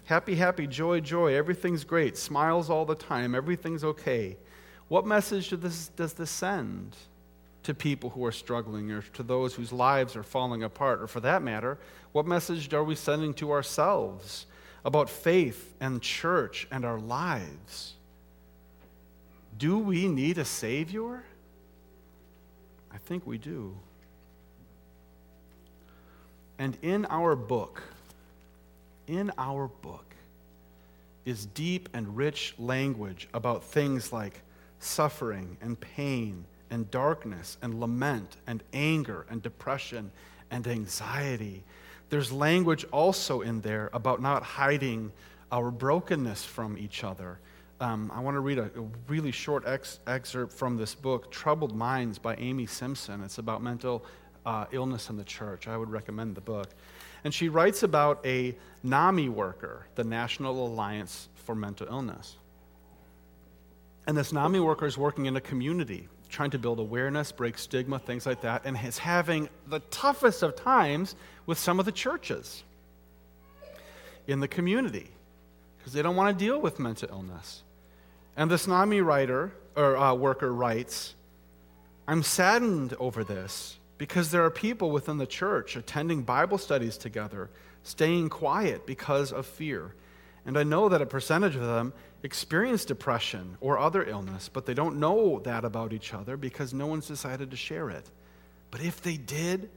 Happy, 0.07 0.35
happy, 0.35 0.67
joy, 0.67 0.99
joy. 0.99 1.35
Everything's 1.35 1.85
great. 1.85 2.17
Smiles 2.17 2.69
all 2.69 2.85
the 2.85 2.97
time. 2.97 3.37
Everything's 3.37 3.85
okay. 3.85 4.37
What 4.89 5.07
message 5.07 5.51
does 5.51 5.61
this, 5.61 5.89
does 5.89 6.15
this 6.15 6.31
send 6.31 6.97
to 7.63 7.75
people 7.75 8.11
who 8.11 8.25
are 8.25 8.33
struggling 8.33 8.91
or 8.91 9.03
to 9.03 9.23
those 9.23 9.55
whose 9.55 9.73
lives 9.73 10.17
are 10.17 10.25
falling 10.25 10.65
apart? 10.65 11.01
Or 11.01 11.07
for 11.07 11.21
that 11.21 11.43
matter, 11.43 11.79
what 12.11 12.27
message 12.27 12.73
are 12.75 12.83
we 12.83 12.97
sending 12.97 13.35
to 13.35 13.53
ourselves 13.53 14.47
about 14.85 15.09
faith 15.09 15.77
and 15.79 16.03
church 16.03 16.67
and 16.73 16.85
our 16.85 16.99
lives? 16.99 17.95
Do 19.61 19.77
we 19.77 20.09
need 20.09 20.39
a 20.39 20.45
Savior? 20.47 21.23
I 22.91 22.97
think 22.97 23.27
we 23.27 23.37
do. 23.37 23.77
And 26.59 26.79
in 26.81 27.05
our 27.11 27.37
book, 27.37 27.83
in 29.07 29.31
our 29.37 29.69
book, 29.69 30.15
is 31.27 31.45
deep 31.45 31.91
and 31.93 32.17
rich 32.17 32.55
language 32.59 33.29
about 33.35 33.63
things 33.63 34.15
like 34.15 34.41
suffering 34.79 35.59
and 35.61 35.79
pain 35.79 36.47
and 36.71 36.91
darkness 36.91 37.59
and 37.61 37.81
lament 37.81 38.37
and 38.47 38.63
anger 38.73 39.27
and 39.29 39.43
depression 39.43 40.11
and 40.51 40.67
anxiety. 40.67 41.63
There's 42.09 42.33
language 42.33 42.87
also 42.93 43.43
in 43.43 43.61
there 43.61 43.91
about 43.93 44.23
not 44.23 44.43
hiding 44.43 45.13
our 45.53 45.71
brokenness 45.71 46.47
from 46.47 46.79
each 46.79 47.05
other. 47.05 47.39
Um, 47.81 48.13
I 48.15 48.21
want 48.21 48.35
to 48.35 48.41
read 48.41 48.59
a, 48.59 48.65
a 48.77 48.87
really 49.09 49.31
short 49.31 49.67
ex- 49.67 50.01
excerpt 50.07 50.53
from 50.53 50.77
this 50.77 50.95
book, 50.95 51.31
Troubled 51.31 51.75
Minds 51.75 52.19
by 52.19 52.37
Amy 52.37 52.67
Simpson. 52.67 53.23
It's 53.23 53.39
about 53.39 53.63
mental 53.63 54.05
uh, 54.45 54.67
illness 54.71 55.09
in 55.09 55.17
the 55.17 55.25
church. 55.25 55.67
I 55.67 55.79
would 55.79 55.89
recommend 55.91 56.35
the 56.35 56.43
book. 56.43 56.69
And 57.25 57.33
she 57.33 57.49
writes 57.49 57.83
about 57.83 58.25
a 58.27 58.55
NAMI 58.83 59.31
worker, 59.31 59.87
the 59.95 60.05
National 60.05 60.67
Alliance 60.67 61.31
for 61.35 61.55
Mental 61.55 61.87
Illness. 61.89 62.37
And 64.07 64.15
this 64.15 64.31
NAMI 64.31 64.61
worker 64.61 64.85
is 64.85 64.99
working 64.99 65.25
in 65.25 65.37
a 65.37 65.41
community, 65.41 66.07
trying 66.29 66.51
to 66.51 66.59
build 66.59 66.81
awareness, 66.81 67.33
break 67.33 67.57
stigma, 67.57 67.99
things 67.99 68.27
like 68.27 68.43
that, 68.43 68.63
and 68.67 68.77
is 68.85 68.99
having 68.99 69.49
the 69.69 69.81
toughest 69.91 70.43
of 70.43 70.55
times 70.55 71.15
with 71.47 71.59
some 71.59 71.81
of 71.81 71.87
the 71.87 71.93
churches 71.93 72.63
in 74.27 74.41
the 74.41 74.49
community 74.49 75.09
because 75.79 75.95
they 75.95 76.03
don't 76.03 76.17
want 76.17 76.39
to 76.39 76.45
deal 76.45 76.61
with 76.61 76.79
mental 76.79 77.09
illness. 77.11 77.63
And 78.41 78.51
this 78.51 78.67
NAMI 78.67 79.03
writer 79.03 79.53
or 79.77 79.99
uh, 79.99 80.15
worker 80.15 80.51
writes, 80.51 81.15
"I'm 82.09 82.23
saddened 82.23 82.95
over 82.99 83.23
this 83.23 83.79
because 83.99 84.31
there 84.31 84.43
are 84.47 84.51
people 84.51 84.91
within 84.91 85.19
the 85.19 85.27
church 85.27 85.77
attending 85.77 86.23
Bible 86.23 86.57
studies 86.57 86.97
together, 86.97 87.51
staying 87.83 88.31
quiet 88.31 88.87
because 88.87 89.31
of 89.31 89.45
fear. 89.45 89.95
And 90.47 90.57
I 90.57 90.63
know 90.63 90.89
that 90.89 91.03
a 91.03 91.07
percentage 91.07 91.55
of 91.55 91.61
them 91.61 91.93
experience 92.23 92.87
depression 92.87 93.59
or 93.61 93.79
other 93.79 94.05
illness, 94.05 94.49
but 94.49 94.65
they 94.65 94.73
don't 94.73 94.99
know 94.99 95.41
that 95.41 95.67
about 95.67 95.93
each 95.93 96.15
other 96.15 96.39
because 96.39 96.73
no 96.73 96.87
one's 96.87 97.09
decided 97.09 97.51
to 97.51 97.59
share 97.59 97.91
it. 97.91 98.11
But 98.71 98.81
if 98.81 99.03
they 99.03 99.19
did, 99.19 99.69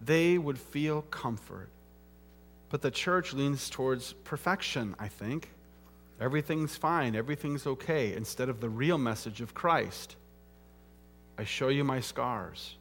they 0.00 0.38
would 0.38 0.60
feel 0.60 1.02
comfort. 1.02 1.68
But 2.68 2.80
the 2.80 2.92
church 2.92 3.32
leans 3.32 3.68
towards 3.68 4.12
perfection, 4.12 4.94
I 5.00 5.08
think. 5.08 5.50
Everything's 6.24 6.74
fine, 6.74 7.14
everything's 7.14 7.66
okay, 7.66 8.14
instead 8.14 8.48
of 8.48 8.58
the 8.58 8.68
real 8.70 8.96
message 8.96 9.42
of 9.42 9.52
Christ. 9.52 10.16
I 11.36 11.44
show 11.44 11.68
you 11.68 11.84
my 11.84 12.00
scars 12.00 12.76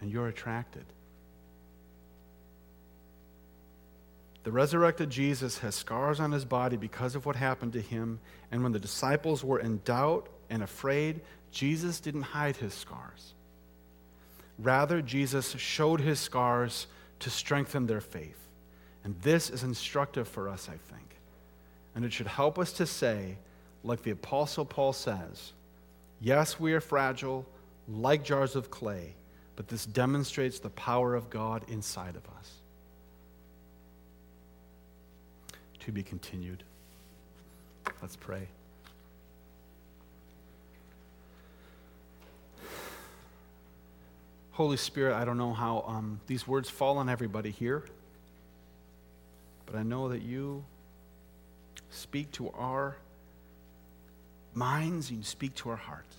and 0.00 0.10
you're 0.10 0.26
attracted. 0.26 0.84
The 4.42 4.50
resurrected 4.50 5.08
Jesus 5.08 5.58
has 5.58 5.76
scars 5.76 6.18
on 6.18 6.32
his 6.32 6.44
body 6.44 6.76
because 6.76 7.14
of 7.14 7.24
what 7.26 7.36
happened 7.36 7.74
to 7.74 7.80
him. 7.80 8.18
And 8.50 8.64
when 8.64 8.72
the 8.72 8.80
disciples 8.80 9.44
were 9.44 9.60
in 9.60 9.80
doubt 9.84 10.28
and 10.50 10.60
afraid, 10.60 11.20
Jesus 11.52 12.00
didn't 12.00 12.22
hide 12.22 12.56
his 12.56 12.74
scars. 12.74 13.34
Rather, 14.58 15.00
Jesus 15.00 15.52
showed 15.52 16.00
his 16.00 16.18
scars 16.18 16.88
to 17.20 17.30
strengthen 17.30 17.86
their 17.86 18.00
faith. 18.00 18.48
And 19.04 19.14
this 19.20 19.48
is 19.48 19.62
instructive 19.62 20.26
for 20.26 20.48
us, 20.48 20.68
I 20.68 20.76
think. 20.92 21.13
And 21.94 22.04
it 22.04 22.12
should 22.12 22.26
help 22.26 22.58
us 22.58 22.72
to 22.74 22.86
say, 22.86 23.36
like 23.82 24.02
the 24.02 24.10
Apostle 24.10 24.64
Paul 24.64 24.92
says, 24.92 25.52
yes, 26.20 26.58
we 26.58 26.72
are 26.72 26.80
fragile, 26.80 27.46
like 27.88 28.24
jars 28.24 28.56
of 28.56 28.70
clay 28.70 29.14
but 29.56 29.68
this 29.68 29.86
demonstrates 29.86 30.58
the 30.58 30.70
power 30.70 31.14
of 31.14 31.30
God 31.30 31.64
inside 31.68 32.16
of 32.16 32.22
us. 32.38 32.50
To 35.80 35.92
be 35.92 36.02
continued. 36.02 36.64
Let's 38.00 38.16
pray. 38.16 38.48
Holy 44.52 44.76
Spirit, 44.76 45.14
I 45.14 45.24
don't 45.24 45.36
know 45.36 45.52
how 45.52 45.84
um, 45.86 46.20
these 46.26 46.46
words 46.46 46.70
fall 46.70 46.98
on 46.98 47.08
everybody 47.08 47.50
here, 47.50 47.84
but 49.66 49.74
I 49.74 49.82
know 49.82 50.08
that 50.08 50.22
you 50.22 50.64
speak 51.94 52.30
to 52.32 52.50
our 52.50 52.96
minds, 54.54 55.10
you 55.10 55.22
speak 55.22 55.54
to 55.56 55.70
our 55.70 55.76
hearts. 55.76 56.16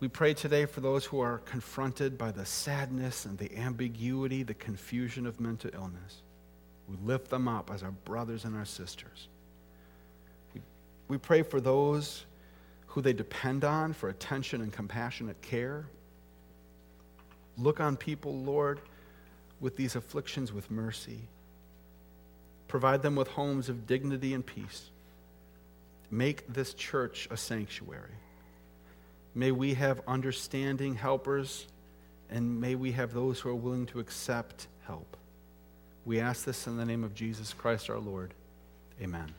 We 0.00 0.08
pray 0.08 0.34
today 0.34 0.64
for 0.64 0.80
those 0.80 1.04
who 1.04 1.20
are 1.20 1.38
confronted 1.38 2.16
by 2.16 2.30
the 2.30 2.46
sadness 2.46 3.24
and 3.24 3.36
the 3.36 3.56
ambiguity, 3.56 4.44
the 4.44 4.54
confusion 4.54 5.26
of 5.26 5.40
mental 5.40 5.70
illness. 5.74 6.22
We 6.88 6.96
lift 7.04 7.30
them 7.30 7.48
up 7.48 7.70
as 7.72 7.82
our 7.82 7.90
brothers 7.90 8.44
and 8.44 8.56
our 8.56 8.64
sisters. 8.64 9.28
We, 10.54 10.60
we 11.08 11.18
pray 11.18 11.42
for 11.42 11.60
those 11.60 12.24
who 12.86 13.02
they 13.02 13.12
depend 13.12 13.64
on 13.64 13.92
for 13.92 14.08
attention 14.08 14.60
and 14.62 14.72
compassionate 14.72 15.40
care. 15.42 15.86
Look 17.56 17.80
on 17.80 17.96
people, 17.96 18.34
Lord, 18.36 18.80
with 19.60 19.76
these 19.76 19.96
afflictions 19.96 20.52
with 20.52 20.70
mercy. 20.70 21.18
Provide 22.68 23.02
them 23.02 23.16
with 23.16 23.28
homes 23.28 23.68
of 23.68 23.86
dignity 23.86 24.34
and 24.34 24.44
peace. 24.44 24.90
Make 26.10 26.46
this 26.52 26.74
church 26.74 27.28
a 27.30 27.36
sanctuary. 27.36 28.12
May 29.34 29.52
we 29.52 29.74
have 29.74 30.00
understanding 30.06 30.94
helpers, 30.94 31.66
and 32.30 32.60
may 32.60 32.74
we 32.74 32.92
have 32.92 33.12
those 33.12 33.40
who 33.40 33.48
are 33.50 33.54
willing 33.54 33.86
to 33.86 34.00
accept 34.00 34.66
help. 34.86 35.16
We 36.04 36.20
ask 36.20 36.44
this 36.44 36.66
in 36.66 36.76
the 36.76 36.84
name 36.84 37.04
of 37.04 37.14
Jesus 37.14 37.52
Christ 37.52 37.90
our 37.90 37.98
Lord. 37.98 38.32
Amen. 39.02 39.32